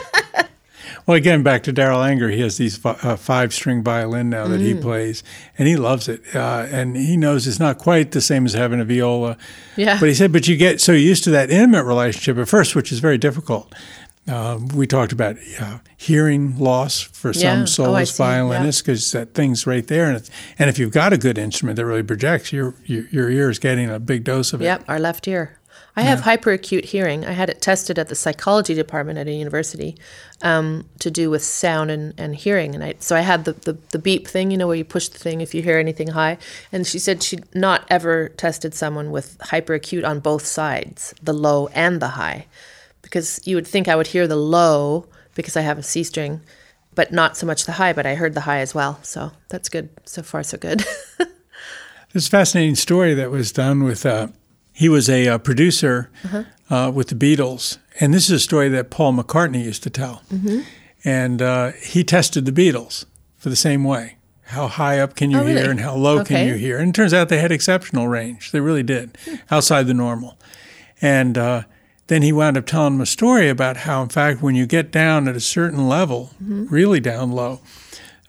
[1.06, 4.60] Well, again, back to Darol Anger, he has these fi- uh, five-string violin now that
[4.60, 4.82] he Mm.
[4.82, 5.22] plays,
[5.56, 6.20] and he loves it.
[6.34, 9.36] Uh, and he knows it's not quite the same as having a viola.
[9.76, 9.98] Yeah.
[10.00, 12.92] But he said, but you get so used to that intimate relationship at first, which
[12.92, 13.72] is very difficult.
[14.26, 17.52] Um, we talked about uh, hearing loss for Yeah.
[17.52, 18.22] Oh, some soloist see.
[18.22, 18.28] Yeah.
[18.28, 21.76] violinists because that thing's right there, and it's, and if you've got a good instrument
[21.76, 24.64] that really projects, your your, your ear is getting a big dose of it.
[24.64, 25.57] Yep, our left ear.
[25.98, 27.26] I have hyperacute hearing.
[27.26, 29.96] I had it tested at the psychology department at a university
[30.42, 32.76] um, to do with sound and, and hearing.
[32.76, 35.08] And I, so I had the, the, the beep thing, you know, where you push
[35.08, 36.38] the thing if you hear anything high.
[36.70, 41.66] And she said she'd not ever tested someone with hyperacute on both sides, the low
[41.74, 42.46] and the high.
[43.02, 46.42] Because you would think I would hear the low because I have a C string,
[46.94, 49.00] but not so much the high, but I heard the high as well.
[49.02, 49.88] So that's good.
[50.04, 50.84] So far, so good.
[52.12, 54.06] this fascinating story that was done with.
[54.06, 54.28] Uh,
[54.78, 56.42] he was a uh, producer Uh-huh.
[56.70, 60.22] uh, with the Beatles, and this is a story that Paul McCartney used to tell.
[60.32, 60.60] Mm-hmm.
[61.04, 63.04] And uh, he tested the Beatles
[63.36, 64.16] for the same way.
[64.56, 65.60] How high up can you Oh, really?
[65.60, 66.34] hear, and how low Okay.
[66.34, 66.78] can you hear?
[66.78, 68.50] And it turns out they had exceptional range.
[68.52, 69.16] They really did,
[69.50, 70.38] outside the normal.
[71.02, 71.62] And uh,
[72.06, 74.90] then he wound up telling them a story about how, in fact, when you get
[74.90, 76.66] down at a certain level, Mm-hmm.
[76.74, 77.60] really down low,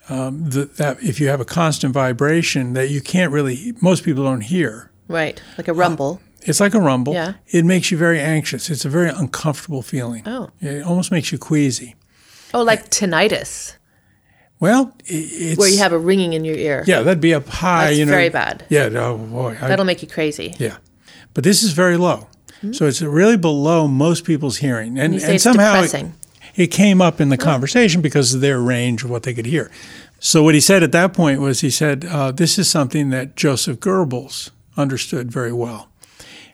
[0.08, 4.24] um, th- that if you have a constant vibration that you can't really, most people
[4.24, 4.90] don't hear.
[5.08, 5.40] right.
[5.58, 6.20] Like a rumble.
[6.42, 7.12] It's like a rumble.
[7.12, 7.34] Yeah.
[7.48, 8.70] It makes you very anxious.
[8.70, 10.22] It's a very uncomfortable feeling.
[10.26, 10.50] Oh.
[10.60, 11.96] It almost makes you queasy.
[12.54, 13.76] Oh, like tinnitus,
[14.58, 16.84] Well, it's where you have a ringing in your ear.
[16.86, 17.86] yeah, that'd be up high.
[17.86, 18.64] That's you know, very bad.
[18.68, 20.54] Yeah, oh boy, I- That'll make you crazy.
[20.58, 20.78] yeah,
[21.32, 22.26] but this is very low,
[22.72, 26.06] so it's really below most people's hearing, and, and somehow it,
[26.56, 29.70] it came up in the conversation because of their range of what they could hear.
[30.18, 33.36] So what he said at that point was, he said, uh, "This is something that
[33.36, 35.88] Joseph Goebbels understood very well."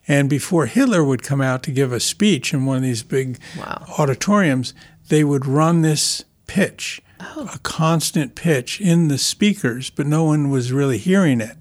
[0.09, 3.38] And before Hitler would come out to give a speech in one of these big
[3.59, 3.84] Wow.
[3.98, 4.72] auditoriums,
[5.09, 7.48] they would run this pitch, Oh.
[7.52, 11.57] a constant pitch in the speakers, but no one was really hearing it.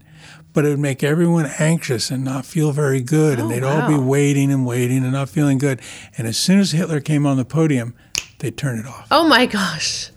[0.54, 3.40] But it would make everyone anxious and not feel very good.
[3.40, 5.82] and Oh, they'd all be waiting and waiting and not feeling good.
[6.18, 7.94] And as soon as Hitler came on the podium,
[8.40, 9.08] they'd turn it off.
[9.12, 10.12] Oh my gosh.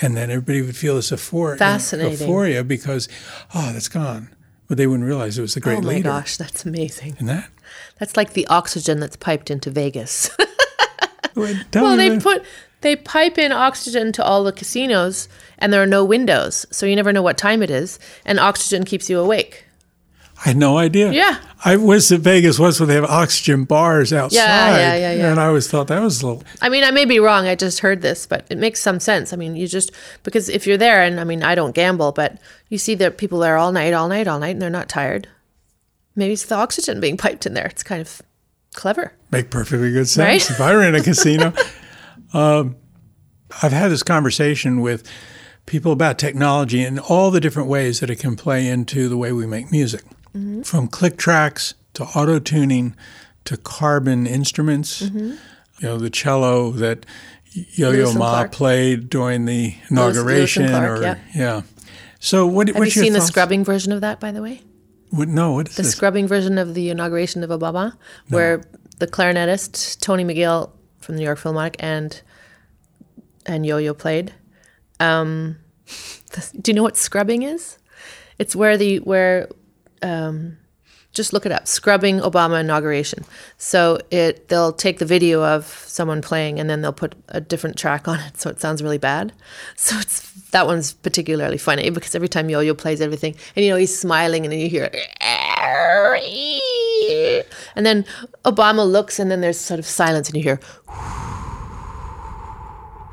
[0.00, 1.10] And then everybody would feel this
[2.20, 3.08] euphoria because,
[3.54, 4.30] oh, that's gone.
[4.68, 5.86] But they wouldn't realize it was the great leader.
[5.86, 6.08] oh my leader.
[6.10, 7.16] gosh, that's amazing.
[7.18, 7.48] And that.
[7.98, 10.30] That's like the oxygen that's piped into Vegas.
[10.36, 10.44] Tell
[11.84, 12.42] well, they about- put
[12.80, 16.94] they pipe in oxygen to all the casinos and there are no windows, so you
[16.94, 19.64] never know what time it is, and oxygen keeps you awake.
[20.44, 21.10] I had no idea.
[21.10, 21.38] Yeah.
[21.64, 24.36] I was at Vegas once where they have oxygen bars outside.
[24.38, 25.30] yeah, yeah, yeah.
[25.32, 26.44] And I always thought that was a little.
[26.62, 27.46] I mean, I may be wrong.
[27.48, 29.32] I just heard this, but it makes some sense.
[29.32, 29.90] I mean, you just
[30.22, 33.40] because if you're there, and I mean, I don't gamble, but you see that people
[33.40, 35.26] there all night, all night, all night, and they're not tired.
[36.14, 37.66] Maybe it's the oxygen being piped in there.
[37.66, 38.22] It's kind of
[38.74, 39.12] clever.
[39.32, 40.48] Make perfectly good sense.
[40.48, 40.50] Right?
[40.50, 41.52] If I were in a casino,
[42.32, 42.76] um,
[43.62, 45.08] I've had this conversation with
[45.66, 49.32] people about technology and all the different ways that it can play into the way
[49.32, 50.02] we make music,
[50.38, 50.62] mm-hmm.
[50.62, 52.94] from click tracks to auto tuning
[53.44, 55.02] to carbon instruments.
[55.02, 55.34] Mm-hmm.
[55.80, 57.06] You know, the cello that
[57.52, 61.18] Yo-Yo Ma played during the inauguration, Luis, Clark, or yeah.
[61.34, 61.62] yeah.
[62.20, 62.68] So, what?
[62.68, 64.62] Have what's you seen your the scrubbing version of that, by the way?
[65.10, 65.92] What, no, what is the this?
[65.92, 67.92] scrubbing version of the inauguration of Obama,
[68.28, 68.36] no.
[68.36, 68.62] where
[68.98, 72.20] the clarinetist Tony McGill from the New York Philharmonic and
[73.46, 74.34] and Yo-Yo played.
[75.00, 75.56] Um,
[76.60, 77.78] do you know what scrubbing is?
[78.38, 79.48] It's where the where
[80.02, 80.58] um,
[81.12, 83.24] just look it up scrubbing obama inauguration.
[83.56, 87.76] So it they'll take the video of someone playing and then they'll put a different
[87.76, 89.32] track on it so it sounds really bad.
[89.76, 93.76] So it's that one's particularly funny because every time yo-yo plays everything and you know
[93.76, 94.90] he's smiling and then you hear
[97.76, 98.04] and then
[98.44, 100.60] obama looks and then there's sort of silence and you hear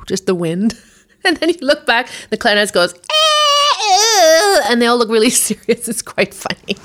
[0.07, 0.73] just the wind.
[1.27, 2.93] And then you look back the clarinet goes
[4.69, 5.87] and they all look really serious.
[5.87, 6.77] It's quite funny.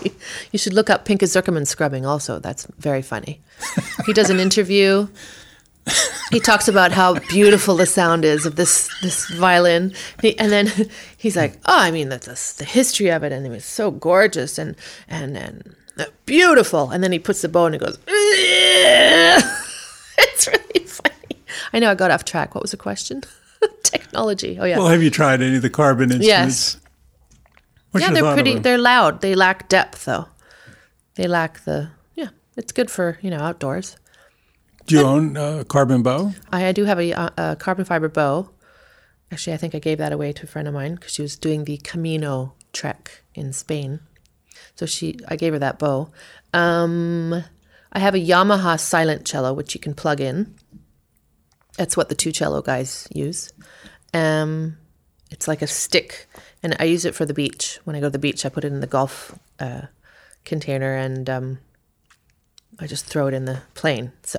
[0.53, 2.39] You should look up Pinchas Zukerman scrubbing also.
[2.39, 3.41] That's very funny.
[4.07, 5.09] He does an interview.
[6.31, 9.93] He talks about how beautiful the sound is of this this violin,
[10.39, 10.71] and then
[11.17, 14.59] he's like, "Oh, I mean, that's the history of it, and it was so gorgeous
[14.59, 14.77] and
[15.09, 17.99] and and uh, beautiful." And then he puts the bow and he goes,
[20.19, 21.43] "It's really funny."
[21.73, 22.55] I know I got off track.
[22.55, 23.23] What was the question?
[23.83, 24.59] Technology.
[24.61, 24.79] Oh yeah.
[24.79, 26.27] Well, have you tried any of the carbon instruments?
[26.29, 26.77] Yes.
[27.95, 28.59] Yeah, they're pretty.
[28.59, 29.21] They're loud.
[29.21, 30.27] They lack depth, though.
[31.15, 31.91] They lack the.
[32.15, 33.97] Yeah, it's good for you know outdoors.
[34.87, 36.33] Do you own a carbon bow?
[36.51, 38.51] I, I do have a, a, carbon fiber bow.
[39.31, 41.37] Actually, I think I gave that away to a friend of mine because she was
[41.37, 44.01] doing the Camino trek in Spain.
[44.75, 46.11] So she, I gave her that bow.
[46.53, 47.45] Um,
[47.93, 50.57] I have a Yamaha silent cello which you can plug in.
[51.77, 53.53] That's what the two cello guys use.
[54.13, 54.77] Um,
[55.31, 56.27] it's like a stick
[56.63, 57.79] and I use it for the beach.
[57.85, 59.83] When I go to the beach, I put it in the golf uh,
[60.45, 61.59] container and um,
[62.79, 64.13] I just throw it in the plane.
[64.23, 64.39] So,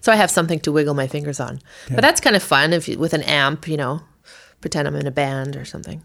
[0.00, 1.60] so I have something to wiggle my fingers on.
[1.88, 1.96] Yeah.
[1.96, 4.00] But that's kind of fun if you, with an amp, you know,
[4.60, 6.02] pretend I'm in a band or something.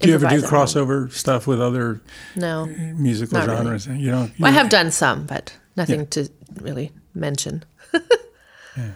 [0.00, 2.00] Do you ever do crossover stuff with other
[2.34, 3.86] no musical genres?
[3.86, 4.00] Really.
[4.00, 6.06] You know, well, I have done some, but nothing yeah.
[6.06, 6.28] to
[6.60, 7.64] really mention.
[7.94, 8.00] yeah.
[8.76, 8.94] Well,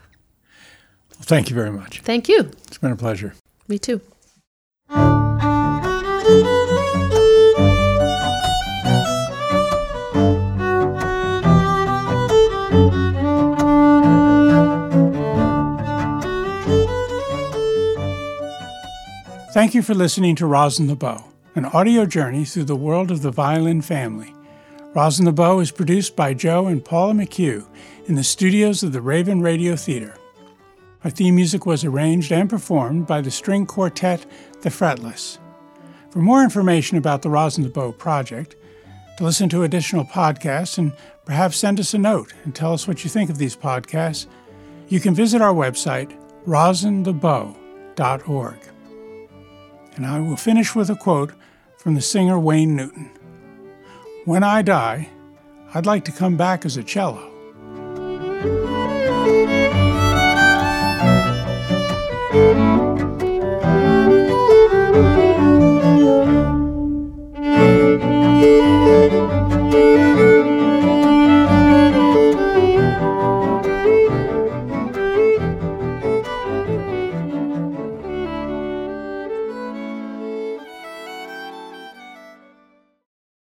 [1.22, 2.01] thank you very much.
[2.01, 2.51] Thank you.
[2.66, 3.35] It's been a pleasure.
[3.68, 4.01] Me too.
[19.57, 23.23] Thank you for listening to Rosin the Bow, an audio journey through the world of
[23.23, 24.35] the violin family.
[24.95, 27.67] Rosin the Bow is produced by Joe and Paula McHugh
[28.05, 30.19] in the studios of the Raven Radio Theater.
[31.05, 34.27] Our theme music was arranged and performed by the string quartet
[34.61, 35.39] The Fretless.
[36.11, 38.57] For more information about the Rosin the Bow project,
[39.17, 40.93] to listen to additional podcasts, and
[41.25, 44.27] perhaps send us a note and tell us what you think of these podcasts,
[44.89, 46.15] you can visit our website,
[46.47, 48.59] rosinthebow.org.
[49.97, 51.32] And I will finish with a quote
[51.78, 53.11] from the singer Wayne Newton
[54.24, 55.09] When I die,
[55.74, 57.32] I'd like to come back as a cello.